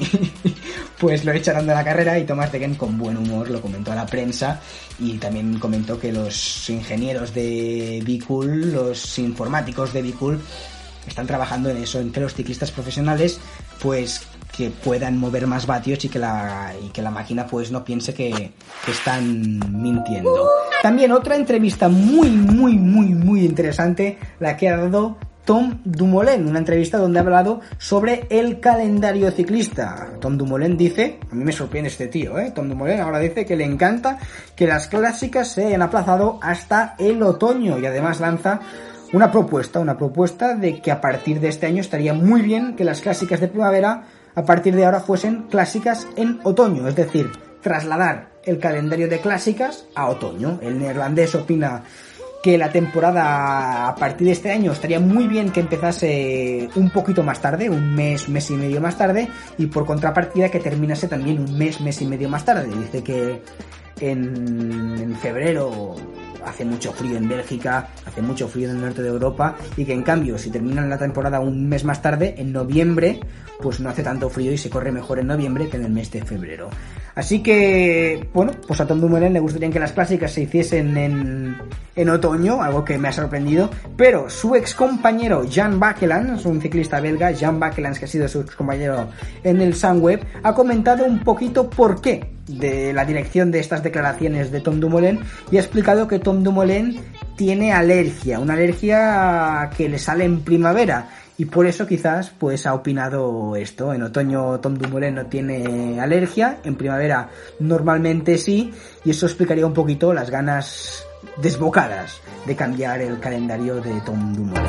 pues 0.98 1.24
lo 1.24 1.32
echaron 1.32 1.66
de 1.66 1.74
la 1.74 1.84
carrera 1.84 2.18
y 2.18 2.24
Thomas 2.24 2.50
Degen 2.52 2.74
con 2.74 2.98
buen 2.98 3.16
humor 3.16 3.50
lo 3.50 3.60
comentó 3.60 3.92
a 3.92 3.96
la 3.96 4.06
prensa 4.06 4.60
y 4.98 5.18
también 5.18 5.58
comentó 5.58 5.98
que 5.98 6.12
los 6.12 6.68
ingenieros 6.70 7.32
de 7.32 8.02
Bicool, 8.04 8.72
los 8.72 9.18
informáticos 9.18 9.92
de 9.92 10.02
Bicool 10.02 10.40
están 11.06 11.26
trabajando 11.26 11.70
en 11.70 11.76
eso 11.76 12.00
entre 12.00 12.22
los 12.22 12.34
ciclistas 12.34 12.70
profesionales 12.70 13.38
pues 13.80 14.22
que 14.56 14.70
puedan 14.70 15.18
mover 15.18 15.46
más 15.46 15.66
vatios 15.66 16.04
y 16.04 16.08
que 16.08 16.18
la, 16.18 16.72
y 16.82 16.88
que 16.88 17.02
la 17.02 17.10
máquina 17.10 17.46
pues 17.46 17.70
no 17.70 17.84
piense 17.84 18.14
que, 18.14 18.52
están 18.88 19.58
mintiendo. 19.82 20.48
También 20.82 21.12
otra 21.12 21.36
entrevista 21.36 21.88
muy, 21.88 22.30
muy, 22.30 22.78
muy, 22.78 23.08
muy 23.08 23.44
interesante, 23.44 24.18
la 24.38 24.56
que 24.56 24.68
ha 24.68 24.76
dado 24.76 25.16
Tom 25.44 25.78
Dumoulin, 25.84 26.46
una 26.46 26.58
entrevista 26.58 26.98
donde 26.98 27.18
ha 27.18 27.22
hablado 27.22 27.60
sobre 27.78 28.26
el 28.30 28.60
calendario 28.60 29.30
ciclista. 29.30 30.08
Tom 30.20 30.38
Dumoulin 30.38 30.76
dice, 30.76 31.18
a 31.30 31.34
mí 31.34 31.44
me 31.44 31.52
sorprende 31.52 31.88
este 31.88 32.08
tío, 32.08 32.38
¿eh? 32.38 32.52
Tom 32.54 32.68
Dumoulin 32.68 33.00
ahora 33.00 33.18
dice 33.18 33.44
que 33.44 33.56
le 33.56 33.64
encanta 33.64 34.18
que 34.54 34.66
las 34.66 34.88
clásicas 34.88 35.48
se 35.48 35.66
hayan 35.66 35.82
aplazado 35.82 36.38
hasta 36.42 36.94
el 36.98 37.22
otoño 37.22 37.78
y 37.78 37.86
además 37.86 38.20
lanza 38.20 38.60
una 39.12 39.30
propuesta, 39.30 39.80
una 39.80 39.96
propuesta 39.96 40.54
de 40.54 40.80
que 40.80 40.90
a 40.90 41.00
partir 41.00 41.40
de 41.40 41.48
este 41.48 41.66
año 41.66 41.80
estaría 41.80 42.12
muy 42.12 42.42
bien 42.42 42.74
que 42.74 42.84
las 42.84 43.00
clásicas 43.00 43.40
de 43.40 43.48
primavera 43.48 44.02
a 44.36 44.44
partir 44.44 44.76
de 44.76 44.84
ahora 44.84 45.00
fuesen 45.00 45.44
clásicas 45.50 46.06
en 46.16 46.38
otoño, 46.44 46.86
es 46.86 46.94
decir, 46.94 47.32
trasladar 47.62 48.28
el 48.44 48.58
calendario 48.60 49.08
de 49.08 49.18
clásicas 49.18 49.86
a 49.94 50.08
otoño. 50.08 50.60
El 50.62 50.78
neerlandés 50.78 51.34
opina 51.34 51.82
que 52.42 52.56
la 52.56 52.70
temporada 52.70 53.88
a 53.88 53.94
partir 53.96 54.28
de 54.28 54.34
este 54.34 54.52
año 54.52 54.70
estaría 54.70 55.00
muy 55.00 55.26
bien 55.26 55.50
que 55.50 55.60
empezase 55.60 56.68
un 56.76 56.90
poquito 56.90 57.24
más 57.24 57.40
tarde, 57.40 57.68
un 57.68 57.92
mes, 57.94 58.28
mes 58.28 58.50
y 58.50 58.54
medio 58.54 58.80
más 58.80 58.96
tarde, 58.96 59.28
y 59.58 59.66
por 59.66 59.84
contrapartida 59.84 60.48
que 60.48 60.60
terminase 60.60 61.08
también 61.08 61.40
un 61.40 61.58
mes, 61.58 61.80
mes 61.80 62.00
y 62.02 62.06
medio 62.06 62.28
más 62.28 62.44
tarde. 62.44 62.68
Dice 62.68 63.02
que 63.02 63.42
en, 64.00 65.16
febrero 65.20 65.96
hace 66.46 66.64
mucho 66.64 66.92
frío 66.92 67.16
en 67.16 67.28
Bélgica, 67.28 67.88
hace 68.06 68.22
mucho 68.22 68.48
frío 68.48 68.70
en 68.70 68.76
el 68.76 68.82
norte 68.82 69.02
de 69.02 69.08
Europa 69.08 69.56
y 69.76 69.84
que 69.84 69.92
en 69.92 70.02
cambio 70.02 70.38
si 70.38 70.50
terminan 70.50 70.88
la 70.88 70.98
temporada 70.98 71.40
un 71.40 71.68
mes 71.68 71.84
más 71.84 72.00
tarde, 72.00 72.34
en 72.38 72.52
noviembre, 72.52 73.20
pues 73.60 73.80
no 73.80 73.90
hace 73.90 74.02
tanto 74.02 74.30
frío 74.30 74.52
y 74.52 74.58
se 74.58 74.70
corre 74.70 74.92
mejor 74.92 75.18
en 75.18 75.26
noviembre 75.26 75.68
que 75.68 75.76
en 75.76 75.84
el 75.84 75.92
mes 75.92 76.10
de 76.10 76.22
febrero. 76.22 76.70
Así 77.14 77.42
que, 77.42 78.28
bueno, 78.34 78.52
pues 78.66 78.78
a 78.78 78.86
Tom 78.86 79.00
Dumoulin 79.00 79.32
le 79.32 79.40
gustaría 79.40 79.70
que 79.70 79.80
las 79.80 79.92
clásicas 79.92 80.32
se 80.32 80.42
hiciesen 80.42 80.96
en, 80.98 81.56
en 81.94 82.08
otoño, 82.10 82.62
algo 82.62 82.84
que 82.84 82.98
me 82.98 83.08
ha 83.08 83.12
sorprendido, 83.12 83.70
pero 83.96 84.28
su 84.28 84.54
ex 84.54 84.74
compañero 84.74 85.42
Jan 85.50 85.80
Bakelands, 85.80 86.44
un 86.44 86.60
ciclista 86.60 87.00
belga, 87.00 87.34
Jan 87.34 87.58
Bakelands, 87.58 87.98
que 87.98 88.04
ha 88.04 88.08
sido 88.08 88.28
su 88.28 88.42
ex 88.42 88.54
compañero 88.54 89.08
en 89.42 89.62
el 89.62 89.74
Sunweb, 89.74 90.20
ha 90.42 90.54
comentado 90.54 91.06
un 91.06 91.20
poquito 91.20 91.70
por 91.70 92.02
qué 92.02 92.36
de 92.48 92.92
la 92.92 93.04
dirección 93.04 93.50
de 93.50 93.60
estas 93.60 93.82
declaraciones 93.82 94.52
de 94.52 94.60
Tom 94.60 94.78
Dumoulin 94.78 95.20
y 95.50 95.56
ha 95.56 95.60
explicado 95.60 96.06
que 96.06 96.18
Tom 96.18 96.35
Dumoulin 96.42 97.00
tiene 97.36 97.72
alergia, 97.72 98.38
una 98.38 98.54
alergia 98.54 99.70
que 99.76 99.88
le 99.88 99.98
sale 99.98 100.24
en 100.24 100.40
primavera 100.40 101.08
y 101.38 101.44
por 101.44 101.66
eso 101.66 101.86
quizás 101.86 102.30
pues 102.30 102.66
ha 102.66 102.74
opinado 102.74 103.54
esto. 103.56 103.92
En 103.92 104.02
otoño 104.02 104.58
Tom 104.60 104.74
Dumoulin 104.74 105.14
no 105.14 105.26
tiene 105.26 106.00
alergia, 106.00 106.58
en 106.64 106.76
primavera 106.76 107.28
normalmente 107.60 108.38
sí 108.38 108.72
y 109.04 109.10
eso 109.10 109.26
explicaría 109.26 109.66
un 109.66 109.74
poquito 109.74 110.12
las 110.14 110.30
ganas 110.30 111.04
desbocadas 111.42 112.20
de 112.46 112.56
cambiar 112.56 113.00
el 113.00 113.20
calendario 113.20 113.76
de 113.80 114.00
Tom 114.00 114.32
Dumoulin. 114.34 114.62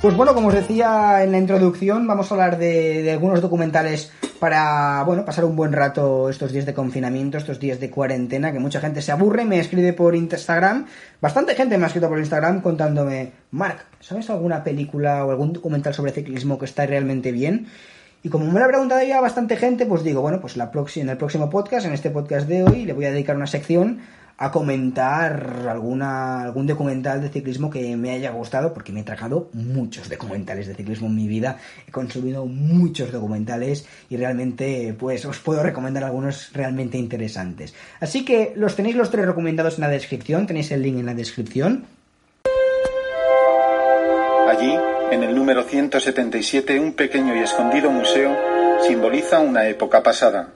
Pues 0.00 0.16
bueno, 0.16 0.32
como 0.32 0.48
os 0.48 0.54
decía 0.54 1.22
en 1.22 1.30
la 1.30 1.36
introducción, 1.36 2.06
vamos 2.06 2.30
a 2.30 2.34
hablar 2.34 2.56
de, 2.56 3.10
algunos 3.12 3.42
documentales 3.42 4.10
para, 4.38 5.02
bueno, 5.04 5.26
pasar 5.26 5.44
un 5.44 5.56
buen 5.56 5.74
rato 5.74 6.30
estos 6.30 6.52
días 6.52 6.64
de 6.64 6.72
confinamiento, 6.72 7.36
estos 7.36 7.60
días 7.60 7.80
de 7.80 7.90
cuarentena, 7.90 8.50
que 8.50 8.58
mucha 8.60 8.80
gente 8.80 9.02
se 9.02 9.12
aburre, 9.12 9.44
me 9.44 9.60
escribe 9.60 9.92
por 9.92 10.16
Instagram, 10.16 10.86
bastante 11.20 11.54
gente 11.54 11.76
me 11.76 11.84
ha 11.84 11.88
escrito 11.88 12.08
por 12.08 12.18
Instagram 12.18 12.62
contándome, 12.62 13.32
Mark, 13.50 13.84
¿sabes 14.00 14.30
alguna 14.30 14.64
película 14.64 15.26
o 15.26 15.32
algún 15.32 15.52
documental 15.52 15.92
sobre 15.92 16.12
ciclismo 16.12 16.58
que 16.58 16.64
está 16.64 16.86
realmente 16.86 17.30
bien? 17.30 17.66
Y 18.22 18.30
como 18.30 18.50
me 18.50 18.58
lo 18.58 18.64
ha 18.64 18.68
preguntado 18.68 19.02
ya 19.02 19.20
bastante 19.20 19.56
gente, 19.56 19.84
pues 19.84 20.02
digo, 20.02 20.22
bueno, 20.22 20.40
pues 20.40 20.56
la 20.56 20.70
en 20.94 21.08
el 21.10 21.16
próximo 21.18 21.50
podcast, 21.50 21.84
en 21.84 21.92
este 21.92 22.08
podcast 22.08 22.48
de 22.48 22.62
hoy, 22.62 22.86
le 22.86 22.94
voy 22.94 23.04
a 23.04 23.10
dedicar 23.10 23.36
una 23.36 23.46
sección 23.46 24.00
a 24.40 24.50
comentar 24.50 25.66
alguna, 25.68 26.44
algún 26.44 26.66
documental 26.66 27.20
de 27.20 27.28
ciclismo 27.28 27.68
que 27.68 27.94
me 27.98 28.12
haya 28.12 28.30
gustado, 28.30 28.72
porque 28.72 28.90
me 28.90 29.00
he 29.00 29.04
tragado 29.04 29.50
muchos 29.52 30.08
documentales 30.08 30.66
de 30.66 30.74
ciclismo 30.74 31.08
en 31.08 31.14
mi 31.14 31.28
vida, 31.28 31.58
he 31.86 31.92
consumido 31.92 32.46
muchos 32.46 33.12
documentales 33.12 33.84
y 34.08 34.16
realmente 34.16 34.96
pues 34.98 35.26
os 35.26 35.38
puedo 35.40 35.62
recomendar 35.62 36.04
algunos 36.04 36.54
realmente 36.54 36.96
interesantes. 36.96 37.74
Así 38.00 38.24
que 38.24 38.54
los 38.56 38.76
tenéis 38.76 38.96
los 38.96 39.10
tres 39.10 39.26
recomendados 39.26 39.74
en 39.74 39.82
la 39.82 39.88
descripción, 39.88 40.46
tenéis 40.46 40.70
el 40.70 40.80
link 40.80 40.98
en 40.98 41.06
la 41.06 41.14
descripción. 41.14 41.84
Allí, 44.48 44.74
en 45.10 45.22
el 45.22 45.34
número 45.34 45.64
177, 45.64 46.80
un 46.80 46.94
pequeño 46.94 47.36
y 47.36 47.40
escondido 47.40 47.90
museo 47.90 48.34
simboliza 48.86 49.40
una 49.40 49.68
época 49.68 50.02
pasada 50.02 50.54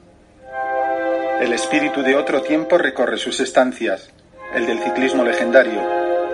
el 1.41 1.53
espíritu 1.53 2.03
de 2.03 2.15
otro 2.15 2.43
tiempo 2.43 2.79
recorre 2.79 3.19
sus 3.19 3.41
estancias, 3.41 4.11
el 4.55 4.67
del 4.67 4.79
ciclismo 4.79 5.25
legendario, 5.25 5.83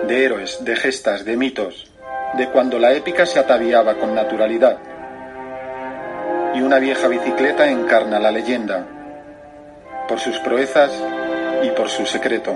de 0.07 0.25
héroes, 0.25 0.63
de 0.63 0.75
gestas, 0.75 1.25
de 1.25 1.35
mitos, 1.35 1.91
de 2.37 2.47
cuando 2.49 2.77
la 2.77 2.93
épica 2.93 3.25
se 3.25 3.39
ataviaba 3.39 3.95
con 3.95 4.13
naturalidad. 4.13 4.77
Y 6.53 6.61
una 6.61 6.79
vieja 6.79 7.07
bicicleta 7.07 7.69
encarna 7.69 8.19
la 8.19 8.31
leyenda, 8.31 8.85
por 10.07 10.19
sus 10.19 10.37
proezas 10.39 10.91
y 11.63 11.69
por 11.71 11.89
su 11.89 12.05
secreto. 12.05 12.55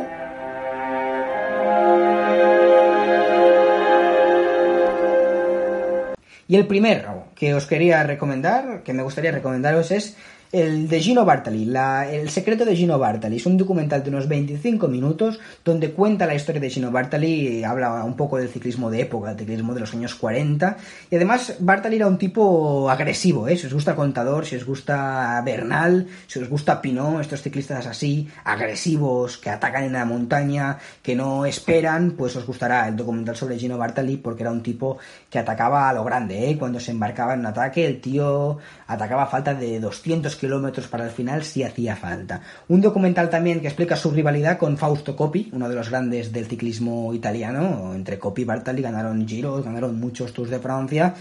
Y 6.47 6.55
el 6.57 6.67
primero 6.67 7.25
que 7.35 7.55
os 7.55 7.65
quería 7.65 8.03
recomendar, 8.03 8.83
que 8.83 8.93
me 8.93 9.01
gustaría 9.01 9.31
recomendaros 9.31 9.89
es 9.89 10.15
el 10.55 10.87
de 10.87 11.01
Gino 11.01 11.25
Bartali, 11.25 11.69
El 12.09 12.29
secreto 12.29 12.63
de 12.63 12.77
Gino 12.77 12.97
Bartali. 12.97 13.35
Es 13.35 13.45
un 13.45 13.57
documental 13.57 14.01
de 14.01 14.09
unos 14.09 14.29
25 14.29 14.87
minutos 14.87 15.37
donde 15.65 15.91
cuenta 15.91 16.25
la 16.25 16.33
historia 16.33 16.61
de 16.61 16.69
Gino 16.69 16.91
Bartali, 16.91 17.61
habla 17.65 18.05
un 18.05 18.15
poco 18.15 18.37
del 18.37 18.47
ciclismo 18.47 18.89
de 18.89 19.01
época, 19.01 19.29
del 19.29 19.39
ciclismo 19.39 19.73
de 19.73 19.81
los 19.81 19.93
años 19.93 20.15
40. 20.15 20.77
Y 21.11 21.15
además, 21.17 21.57
Bartali 21.59 21.97
era 21.97 22.07
un 22.07 22.17
tipo 22.17 22.89
agresivo, 22.89 23.49
¿eh? 23.49 23.57
Si 23.57 23.67
os 23.67 23.73
gusta 23.73 23.97
Contador, 23.97 24.45
si 24.45 24.55
os 24.55 24.65
gusta 24.65 25.41
Bernal, 25.45 26.07
si 26.25 26.39
os 26.39 26.47
gusta 26.47 26.81
Pinot, 26.81 27.19
estos 27.19 27.41
ciclistas 27.41 27.85
así, 27.85 28.29
agresivos, 28.45 29.37
que 29.37 29.49
atacan 29.49 29.83
en 29.83 29.93
la 29.93 30.05
montaña, 30.05 30.77
que 31.03 31.15
no 31.15 31.45
esperan, 31.45 32.11
pues 32.11 32.33
os 32.37 32.45
gustará 32.45 32.87
el 32.87 32.95
documental 32.95 33.35
sobre 33.35 33.59
Gino 33.59 33.77
Bartali 33.77 34.15
porque 34.15 34.43
era 34.43 34.53
un 34.53 34.63
tipo 34.63 34.99
que 35.29 35.37
atacaba 35.37 35.89
a 35.89 35.93
lo 35.93 36.05
grande, 36.05 36.49
¿eh? 36.49 36.57
Cuando 36.57 36.79
se 36.79 36.91
embarcaba 36.91 37.33
en 37.33 37.41
un 37.41 37.47
ataque, 37.47 37.85
el 37.85 37.99
tío 37.99 38.57
atacaba 38.87 39.23
a 39.23 39.27
falta 39.27 39.53
de 39.53 39.81
200 39.81 40.33
kilómetros 40.33 40.44
kilómetros 40.45 40.87
para 40.87 41.05
el 41.05 41.11
final 41.11 41.43
si 41.43 41.63
hacía 41.63 41.95
falta. 41.95 42.41
Un 42.67 42.79
documental 42.79 43.29
también 43.31 43.61
que 43.61 43.67
explica 43.67 43.95
su 43.95 44.11
rivalidad 44.11 44.59
con 44.59 44.77
Fausto 44.77 45.15
Coppi, 45.15 45.49
uno 45.53 45.67
de 45.67 45.75
los 45.75 45.89
grandes 45.89 46.31
del 46.31 46.45
ciclismo 46.45 47.13
italiano. 47.13 47.93
Entre 47.95 48.19
Coppi 48.19 48.43
y 48.43 48.45
Bartali 48.45 48.83
ganaron 48.83 49.27
Giro, 49.27 49.63
ganaron 49.63 49.99
muchos 49.99 50.33
Tours 50.33 50.51
de 50.51 50.59
Francia. 50.59 51.15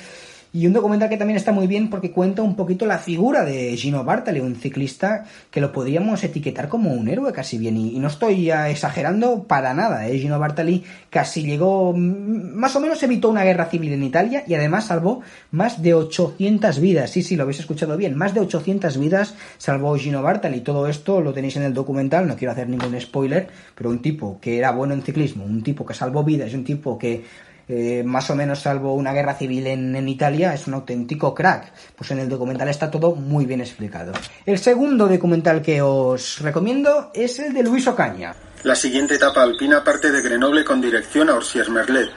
Y 0.57 0.69
un 0.69 0.73
documental 0.73 1.09
que 1.09 1.17
también 1.17 1.37
está 1.37 1.51
muy 1.51 1.67
bien 1.67 1.91
porque 1.91 2.13
cuenta 2.13 2.41
un 2.43 2.55
poquito 2.55 2.87
la 2.87 2.99
figura 2.99 3.45
de 3.45 3.77
Gino 3.77 4.05
Bartali, 4.05 4.39
un 4.39 4.55
ciclista 4.55 5.25
que 5.51 5.61
lo 5.61 5.73
podríamos 5.73 6.23
etiquetar 6.23 6.69
como 6.69 6.93
un 6.93 7.09
héroe 7.09 7.33
casi 7.33 7.59
bien. 7.59 7.77
Y, 7.77 7.99
no 7.99 8.07
estoy 8.07 8.53
exagerando 8.53 9.43
para 9.49 9.75
nada. 9.75 10.07
¿eh? 10.07 10.17
Gino 10.17 10.39
Bartali 10.39 10.85
casi 11.11 11.43
llegó, 11.43 11.93
mm, 11.93 12.55
más 12.55 12.77
o 12.77 12.81
menos 12.81 13.03
evitó 13.03 13.31
una 13.31 13.43
guerra 13.43 13.67
civil 13.67 13.95
en 13.95 14.05
Italia 14.05 14.45
y 14.47 14.55
además 14.55 14.87
salvó 14.87 15.23
más 15.51 15.83
de 15.83 15.95
800 15.95 16.79
vidas. 16.79 17.11
Sí, 17.11 17.25
sí, 17.25 17.35
lo 17.35 17.43
habéis 17.43 17.59
escuchado 17.59 17.97
bien. 17.97 18.17
Más 18.17 18.33
de 18.33 18.39
800 18.39 18.97
vidas 18.97 19.35
salvó 19.59 19.97
Gino 19.97 20.23
Bartali. 20.23 20.61
Todo 20.61 20.87
esto 20.87 21.21
lo 21.21 21.33
tenéis 21.33 21.57
en 21.57 21.65
el 21.65 21.75
documental, 21.75 22.29
no 22.29 22.37
quiero 22.37 22.53
hacer 22.53 22.69
ningún 22.69 23.01
spoiler, 23.01 23.49
pero 23.75 23.91
un 23.91 24.01
tipo 24.01 24.39
que 24.41 24.57
era 24.57 24.71
bueno 24.71 24.95
en 24.95 25.03
ciclismo, 25.03 25.45
un 25.45 25.65
tipo 25.65 25.85
que 25.85 25.95
salvó 25.95 26.23
vidas, 26.23 26.55
un 26.55 26.63
tipo 26.63 26.97
que 26.97 27.25
eh, 27.69 28.03
más 28.05 28.29
o 28.31 28.35
menos 28.35 28.61
salvo 28.61 28.95
una 28.95 29.13
guerra 29.13 29.35
civil 29.35 29.67
en, 29.67 30.09
Italia, 30.09 30.55
es 30.55 30.67
un 30.67 30.75
auténtico 30.75 31.35
crack. 31.35 31.73
Pues 31.97 32.11
en 32.11 32.19
el 32.19 32.29
documental 32.29 32.69
está 32.69 32.91
todo 32.91 33.15
muy 33.15 33.47
bien 33.47 33.61
explicado. 33.61 34.13
El 34.45 34.59
segundo 34.59 35.09
documental 35.09 35.63
que 35.63 35.81
os 35.83 36.41
recomiendo 36.41 37.11
es 37.15 37.39
el 37.39 37.53
de 37.53 37.63
Luis 37.63 37.87
Ocaña. 37.87 38.35
La 38.63 38.75
siguiente 38.75 39.15
etapa 39.15 39.43
alpina 39.43 39.85
parte 39.85 40.11
de 40.11 40.23
Grenoble 40.23 40.65
con 40.65 40.81
dirección 40.81 41.29
a 41.29 41.35
Orsières-Merlet. 41.35 42.11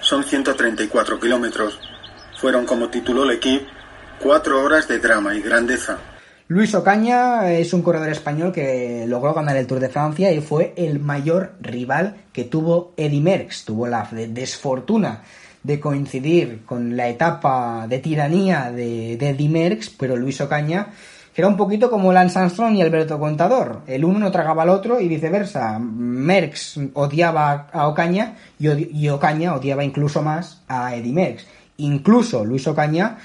Son 0.00 0.22
134 0.24 1.18
kilómetros. 1.18 1.78
Fueron, 2.40 2.66
como 2.66 2.88
tituló 2.88 3.24
el 3.24 3.32
equipo, 3.32 3.66
cuatro 4.20 4.62
horas 4.62 4.86
de 4.86 4.98
drama 4.98 5.34
y 5.34 5.40
grandeza. 5.40 5.98
Luis 6.50 6.74
Ocaña 6.74 7.52
es 7.52 7.74
un 7.74 7.82
corredor 7.82 8.08
español 8.08 8.52
que 8.52 9.04
logró 9.06 9.34
ganar 9.34 9.54
el 9.58 9.66
Tour 9.66 9.80
de 9.80 9.90
Francia 9.90 10.32
y 10.32 10.40
fue 10.40 10.72
el 10.78 10.98
mayor 10.98 11.52
rival 11.60 12.16
que 12.32 12.44
tuvo 12.44 12.94
Eddy 12.96 13.20
Merckx. 13.20 13.66
Tuvo 13.66 13.86
la 13.86 14.08
desfortuna 14.10 15.24
de 15.62 15.78
coincidir 15.78 16.64
con 16.64 16.96
la 16.96 17.06
etapa 17.10 17.86
de 17.86 17.98
tiranía 17.98 18.72
de, 18.72 19.18
de 19.18 19.28
Eddy 19.28 19.46
Merckx, 19.46 19.90
pero 19.90 20.16
Luis 20.16 20.40
Ocaña 20.40 20.86
que 21.34 21.42
era 21.42 21.48
un 21.48 21.58
poquito 21.58 21.90
como 21.90 22.14
Lance 22.14 22.38
Armstrong 22.38 22.76
y 22.76 22.80
Alberto 22.80 23.18
Contador. 23.18 23.82
El 23.86 24.06
uno 24.06 24.18
no 24.18 24.32
tragaba 24.32 24.62
al 24.62 24.70
otro 24.70 24.98
y 25.00 25.06
viceversa. 25.06 25.78
Merckx 25.78 26.80
odiaba 26.94 27.68
a 27.70 27.88
Ocaña 27.88 28.38
y, 28.58 29.08
Ocaña 29.10 29.54
odiaba 29.54 29.84
incluso 29.84 30.22
más 30.22 30.62
a 30.66 30.96
Eddy 30.96 31.12
Merckx. 31.12 31.46
Incluso 31.76 32.42
Luis 32.42 32.66
Ocaña 32.66 33.18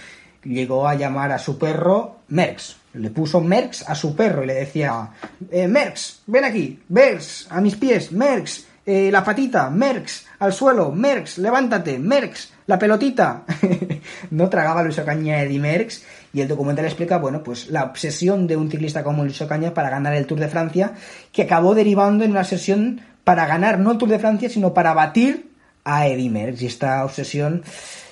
llegó 0.43 0.89
a 0.89 0.95
llamar 0.95 1.31
a 1.31 1.39
su 1.39 1.57
perro 1.57 2.17
Merckx 2.27 2.82
le 2.93 3.09
puso 3.09 3.41
Merx 3.41 3.87
a 3.89 3.95
su 3.95 4.15
perro 4.15 4.43
y 4.43 4.47
le 4.47 4.53
decía, 4.53 5.09
eh, 5.51 5.67
Merx, 5.67 6.21
ven 6.27 6.45
aquí, 6.45 6.79
Merx, 6.89 7.47
a 7.49 7.59
mis 7.61 7.75
pies, 7.75 8.11
Merx, 8.11 8.65
eh, 8.85 9.09
la 9.11 9.23
patita, 9.23 9.69
Merx, 9.69 10.25
al 10.39 10.53
suelo, 10.53 10.91
Merx, 10.91 11.37
levántate, 11.37 11.97
Merx, 11.97 12.51
la 12.67 12.77
pelotita. 12.77 13.43
no 14.31 14.49
tragaba 14.49 14.83
Luis 14.83 14.99
Ocaña 14.99 15.41
Eddie 15.41 15.59
Merx 15.59 16.03
y 16.33 16.41
el 16.41 16.47
documental 16.47 16.85
explica, 16.85 17.17
bueno, 17.17 17.43
pues 17.43 17.69
la 17.69 17.83
obsesión 17.83 18.47
de 18.47 18.57
un 18.57 18.69
ciclista 18.69 19.03
como 19.03 19.23
Luis 19.23 19.41
Ocaña 19.41 19.73
para 19.73 19.89
ganar 19.89 20.13
el 20.13 20.25
Tour 20.25 20.39
de 20.39 20.49
Francia, 20.49 20.93
que 21.31 21.43
acabó 21.43 21.75
derivando 21.75 22.23
en 22.23 22.31
una 22.31 22.43
sesión 22.43 23.01
para 23.23 23.45
ganar 23.45 23.79
no 23.79 23.91
el 23.91 23.97
Tour 23.97 24.09
de 24.09 24.19
Francia, 24.19 24.49
sino 24.49 24.73
para 24.73 24.93
batir 24.93 25.51
a 25.85 26.07
Eddie 26.07 26.29
Merckx. 26.29 26.61
Y 26.61 26.65
esta 26.65 27.05
obsesión 27.05 27.63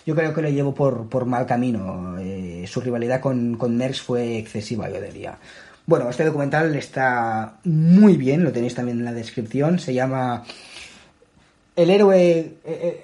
yo 0.06 0.16
creo 0.16 0.34
que 0.34 0.42
lo 0.42 0.50
llevo 0.50 0.74
por, 0.74 1.10
por 1.10 1.26
mal 1.26 1.46
camino. 1.46 2.18
Eh, 2.20 2.41
su 2.68 2.82
rivalidad 2.82 3.22
con, 3.22 3.56
con 3.56 3.76
Merckx 3.78 4.02
fue 4.02 4.38
excesiva, 4.38 4.90
yo 4.90 5.02
diría. 5.02 5.38
Bueno, 5.86 6.10
este 6.10 6.26
documental 6.26 6.76
está 6.76 7.58
muy 7.66 8.16
bien, 8.16 8.44
lo 8.44 8.52
tenéis 8.52 8.76
también 8.76 9.00
en 9.00 9.06
la 9.06 9.14
descripción. 9.14 9.80
Se 9.80 9.94
llama 9.94 10.44
El 11.76 11.90
héroe, 11.90 12.54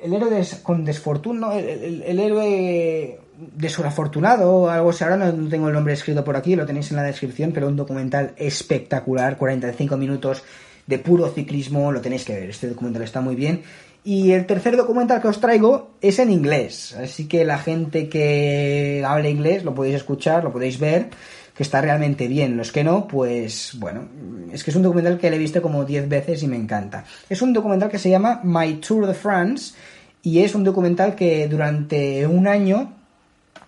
el, 0.04 0.14
héroe 0.14 0.48
con 0.64 0.86
desfortuno, 0.86 1.52
el, 1.52 2.04
el, 2.04 2.20
héroe 2.20 3.20
desafortunado, 3.56 4.70
algo 4.70 4.92
así. 4.92 5.04
Ahora 5.04 5.18
no 5.18 5.50
tengo 5.50 5.68
el 5.68 5.74
nombre 5.74 5.94
escrito 5.94 6.24
por 6.24 6.38
aquí, 6.38 6.56
lo 6.56 6.66
tenéis 6.66 6.92
en 6.92 6.98
la 6.98 7.04
descripción, 7.04 7.52
pero 7.52 7.68
un 7.68 7.76
documental 7.76 8.34
espectacular, 8.38 9.38
45 9.38 9.98
minutos 9.98 10.44
de 10.86 11.00
puro 11.00 11.30
ciclismo, 11.30 11.92
lo 11.92 12.00
tenéis 12.00 12.24
que 12.26 12.34
ver. 12.34 12.50
Este 12.50 12.70
documental 12.70 13.04
está 13.04 13.22
muy 13.22 13.36
bien 13.36 13.64
y 14.08 14.32
el 14.32 14.46
tercer 14.46 14.78
documental 14.78 15.22
que 15.22 15.28
os 15.28 15.42
traigo 15.42 15.98
es 16.00 16.20
en 16.20 16.32
inglés, 16.32 16.96
así 16.96 17.28
que 17.28 17.44
la 17.44 17.58
gente 17.58 18.08
que 18.08 19.04
hable 19.06 19.30
inglés 19.30 19.66
lo 19.66 19.76
podéis 19.76 19.96
escuchar, 19.96 20.46
lo 20.46 20.54
podéis 20.54 20.80
ver, 20.80 21.10
que 21.54 21.62
está 21.62 21.82
realmente 21.82 22.30
bien. 22.30 22.56
Los 22.56 22.72
que 22.72 22.86
no, 22.86 23.06
pues 23.06 23.74
bueno, 23.78 24.08
es 24.54 24.64
que 24.64 24.72
es 24.72 24.78
un 24.78 24.84
documental 24.84 25.18
que 25.18 25.30
le 25.30 25.36
he 25.36 25.40
visto 25.40 25.62
como 25.62 25.84
10 25.84 26.08
veces 26.08 26.42
y 26.42 26.48
me 26.48 26.56
encanta. 26.56 27.04
Es 27.28 27.42
un 27.42 27.52
documental 27.52 27.90
que 27.90 28.00
se 28.00 28.10
llama 28.10 28.40
My 28.46 28.76
Tour 28.76 29.08
de 29.08 29.14
France 29.14 29.74
y 30.24 30.40
es 30.40 30.56
un 30.56 30.64
documental 30.64 31.14
que 31.14 31.46
durante 31.50 32.26
un 32.28 32.48
año 32.48 32.94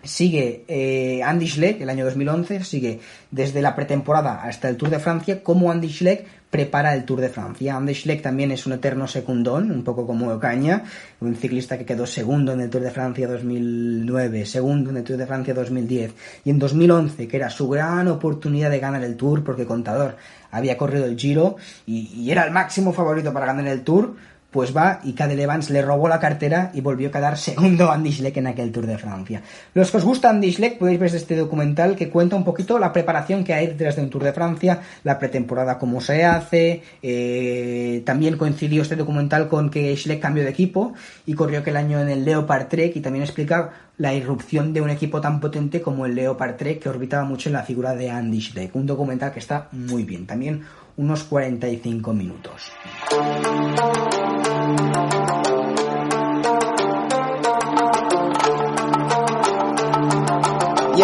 sigue 0.04 0.64
eh, 0.68 1.22
Andy 1.24 1.48
Schleck, 1.48 1.82
el 1.82 1.90
año 1.90 2.06
2011, 2.06 2.64
sigue 2.64 3.00
desde 3.32 3.62
la 3.62 3.76
pretemporada 3.76 4.44
hasta 4.44 4.70
el 4.70 4.78
Tour 4.78 4.90
de 4.90 5.00
Francia, 5.00 5.44
como 5.44 5.72
Andy 5.72 5.90
Schleck 5.90 6.26
prepara 6.50 6.96
el 6.96 7.06
Tour 7.06 7.22
de 7.22 7.30
Francia. 7.30 7.76
Andy 7.76 7.94
Schleck 7.94 8.22
también 8.22 8.52
es 8.52 8.66
un 8.66 8.74
eterno 8.74 9.08
secundón, 9.08 9.72
un 9.72 9.84
poco 9.84 10.08
como 10.08 10.30
Ocaña, 10.30 10.84
un 11.20 11.36
ciclista 11.36 11.78
que 11.78 11.86
quedó 11.86 12.08
segundo 12.08 12.54
en 12.54 12.62
el 12.62 12.70
Tour 12.70 12.84
de 12.84 12.92
Francia 12.92 13.28
2009, 13.28 14.46
segundo 14.46 14.90
en 14.90 14.98
el 14.98 15.04
Tour 15.04 15.18
de 15.18 15.28
Francia 15.28 15.54
2010 15.54 16.14
y 16.46 16.50
en 16.50 16.60
2011, 16.60 17.28
que 17.28 17.38
era 17.38 17.50
su 17.50 17.70
gran 17.70 18.08
oportunidad 18.08 18.72
de 18.72 18.80
ganar 18.80 19.04
el 19.04 19.16
Tour 19.16 19.44
porque 19.44 19.66
Contador 19.66 20.16
había 20.52 20.78
corrido 20.78 21.06
el 21.06 21.18
Giro 21.18 21.58
y 21.86 22.32
era 22.32 22.46
el 22.46 22.52
máximo 22.52 22.94
favorito 22.94 23.32
para 23.32 23.46
ganar 23.46 23.68
el 23.68 23.84
Tour, 23.84 24.16
pues 24.52 24.76
va 24.76 25.00
y 25.04 25.14
Cadel 25.14 25.40
Evans 25.40 25.70
le 25.70 25.82
robó 25.82 26.10
la 26.10 26.20
cartera 26.20 26.72
y 26.74 26.82
volvió 26.82 27.10
a 27.10 27.12
quedar 27.12 27.38
segundo 27.38 27.92
Andy 27.92 28.12
Schleck 28.12 28.38
en 28.38 28.48
aquel 28.48 28.72
Tour 28.72 28.88
de 28.88 28.98
Francia. 28.98 29.42
Los 29.74 29.92
que 29.92 29.98
os 29.98 30.04
gusta 30.04 30.30
Andy 30.30 30.52
Schleck 30.52 30.78
podéis 30.78 31.00
ver 31.00 31.16
este 31.16 31.36
documental 31.36 31.96
que 31.96 32.10
cuenta 32.10 32.36
un 32.36 32.44
poquito 32.44 32.80
la 32.80 32.92
preparación 32.92 33.44
que 33.44 33.54
hay 33.54 33.68
detrás 33.68 33.96
de 33.96 34.04
un 34.04 34.10
Tour 34.10 34.24
de 34.24 34.34
Francia, 34.34 34.82
la 35.04 35.20
pretemporada 35.20 35.78
cómo 35.78 36.02
se 36.02 36.26
hace, 36.26 36.82
eh, 37.02 38.02
también 38.06 38.38
coincidió 38.38 38.82
este 38.82 38.96
documental 38.96 39.48
con 39.48 39.70
que 39.70 39.96
Schleck 39.96 40.22
cambió 40.22 40.44
de 40.44 40.50
equipo 40.50 40.94
y 41.26 41.34
corrió 41.34 41.60
aquel 41.60 41.78
año 41.78 42.00
en 42.00 42.10
el 42.10 42.26
Leopard 42.26 42.68
Trek 42.68 42.96
y 42.96 43.02
también 43.02 43.24
explica 43.24 43.72
la 43.98 44.14
irrupción 44.14 44.74
de 44.74 44.82
un 44.82 44.90
equipo 44.90 45.20
tan 45.22 45.40
potente 45.40 45.82
como 45.82 46.06
el 46.06 46.16
Leopard 46.16 46.56
Trek 46.56 46.80
que 46.80 46.90
orbitaba 46.90 47.26
mucho 47.26 47.50
en 47.50 47.54
la 47.54 47.64
figura 47.64 47.94
de 47.96 48.10
Andy 48.10 48.42
Schleck. 48.42 48.76
Un 48.76 48.86
documental 48.86 49.32
que 49.32 49.40
está 49.40 49.68
muy 49.74 50.04
bien. 50.04 50.26
También 50.26 50.64
unos 51.00 51.24
45 51.24 52.14
minutos. 52.14 52.72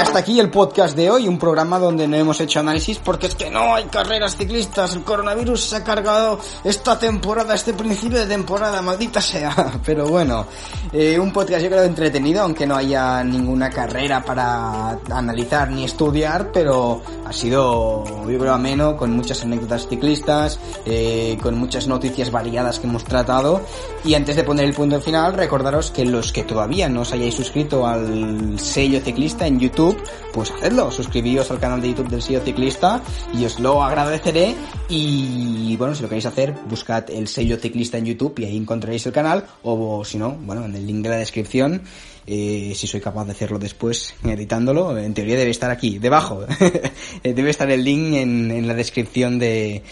Hasta 0.06 0.20
aquí 0.20 0.39
el 0.39 0.52
podcast 0.52 0.96
de 0.96 1.10
hoy, 1.10 1.28
un 1.28 1.39
programa 1.39 1.80
donde 1.80 2.08
no 2.08 2.15
hemos 2.15 2.39
hecho 2.39 2.60
análisis 2.60 3.00
porque 3.00 3.26
es 3.26 3.34
que 3.34 3.50
no 3.50 3.74
hay 3.74 3.86
carreras 3.86 4.38
ciclistas, 4.38 4.94
el 4.94 5.02
coronavirus 5.02 5.63
se 5.63 5.78
ha 5.78 5.84
cargado 5.84 6.39
esta 6.63 7.00
temporada, 7.00 7.56
este 7.56 7.74
principio 7.74 8.20
de 8.20 8.28
temporada, 8.28 8.84
maldita 8.84 9.20
sea. 9.20 9.80
Pero 9.86 10.08
bueno, 10.08 10.46
eh, 10.94 11.18
un 11.20 11.34
podcast 11.34 11.63
yo 11.63 11.70
creo 11.70 11.84
entretenido, 11.84 12.44
aunque 12.44 12.68
no 12.68 12.76
haya 12.76 13.24
ninguna 13.24 13.72
carrera 13.72 14.24
para 14.24 14.91
analizar 15.10 15.72
ni 15.72 15.86
estudiar, 15.86 16.52
pero 16.52 17.02
ha 17.26 17.34
sido, 17.34 18.04
yo 18.30 18.39
creo, 18.39 18.54
ameno, 18.54 18.96
con 18.96 19.12
muchas 19.12 19.44
anécdotas 19.44 19.88
ciclistas, 19.88 20.60
eh, 20.86 21.38
con 21.41 21.58
muchas 21.58 21.88
noticias 21.88 22.30
variadas 22.32 22.80
que 22.80 22.88
hemos 22.88 23.04
tratado. 23.04 23.62
Y 24.04 24.13
antes 24.13 24.36
de 24.36 24.44
poner 24.44 24.65
el 24.65 24.74
punto 24.74 25.02
final, 25.02 25.34
recordaros 25.34 25.89
que 25.89 26.06
los 26.06 26.32
que 26.32 26.44
todavía 26.44 26.88
no 26.89 27.02
os 27.02 27.12
hayáis 27.12 27.34
suscrito 27.34 27.88
al 27.88 28.60
sello 28.60 29.00
ciclista 29.02 29.48
en 29.48 29.60
YouTube, 29.60 29.94
pues 30.33 30.52
hacedlo, 30.52 30.91
suscribíos 30.91 31.50
al 31.52 31.60
canal 31.60 31.81
de 31.81 31.89
YouTube 31.89 32.10
del 32.10 32.21
sello 32.21 32.41
ciclista 32.41 33.02
y 33.33 33.46
os 33.46 33.60
lo 33.60 33.83
agradeceré 33.83 34.56
y 34.89 35.75
bueno, 35.77 35.96
si 35.96 36.02
lo 36.02 36.10
queréis 36.10 36.25
hacer, 36.25 36.54
buscad 36.69 37.10
el 37.10 37.27
sello 37.27 37.58
ciclista 37.58 37.98
en 37.98 38.06
YouTube 38.06 38.39
y 38.39 38.46
ahí 38.46 38.58
encontraréis 38.58 39.06
el 39.06 39.13
canal 39.13 39.46
o 39.63 40.04
si 40.06 40.17
no, 40.17 40.31
bueno, 40.31 40.65
en 40.65 40.75
el 40.75 40.85
link 40.85 41.04
de 41.04 41.10
la 41.10 41.17
descripción 41.17 41.81
eh, 42.27 42.73
si 42.75 42.87
soy 42.87 43.02
capaz 43.02 43.25
de 43.25 43.33
hacerlo 43.33 43.60
después 43.60 44.15
editándolo, 44.23 44.98
en 44.98 45.13
teoría 45.13 45.37
debe 45.37 45.52
estar 45.52 45.69
aquí, 45.69 46.00
debajo. 46.00 46.46
debe 47.23 47.50
estar 47.50 47.69
el 47.69 47.83
link 47.83 48.15
en, 48.15 48.52
en 48.52 48.67
la 48.67 48.73
descripción 48.73 49.37
de, 49.37 49.83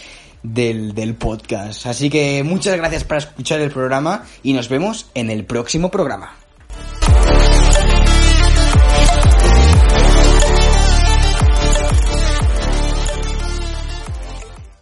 del, 0.42 0.94
del 0.94 1.14
podcast. 1.14 1.86
Así 1.86 2.10
que 2.10 2.42
muchas 2.44 2.76
gracias 2.76 3.04
por 3.04 3.18
escuchar 3.18 3.60
el 3.60 3.70
programa 3.70 4.24
y 4.42 4.52
nos 4.52 4.68
vemos 4.68 5.10
en 5.14 5.30
el 5.30 5.44
próximo 5.44 5.90
programa. 5.90 6.43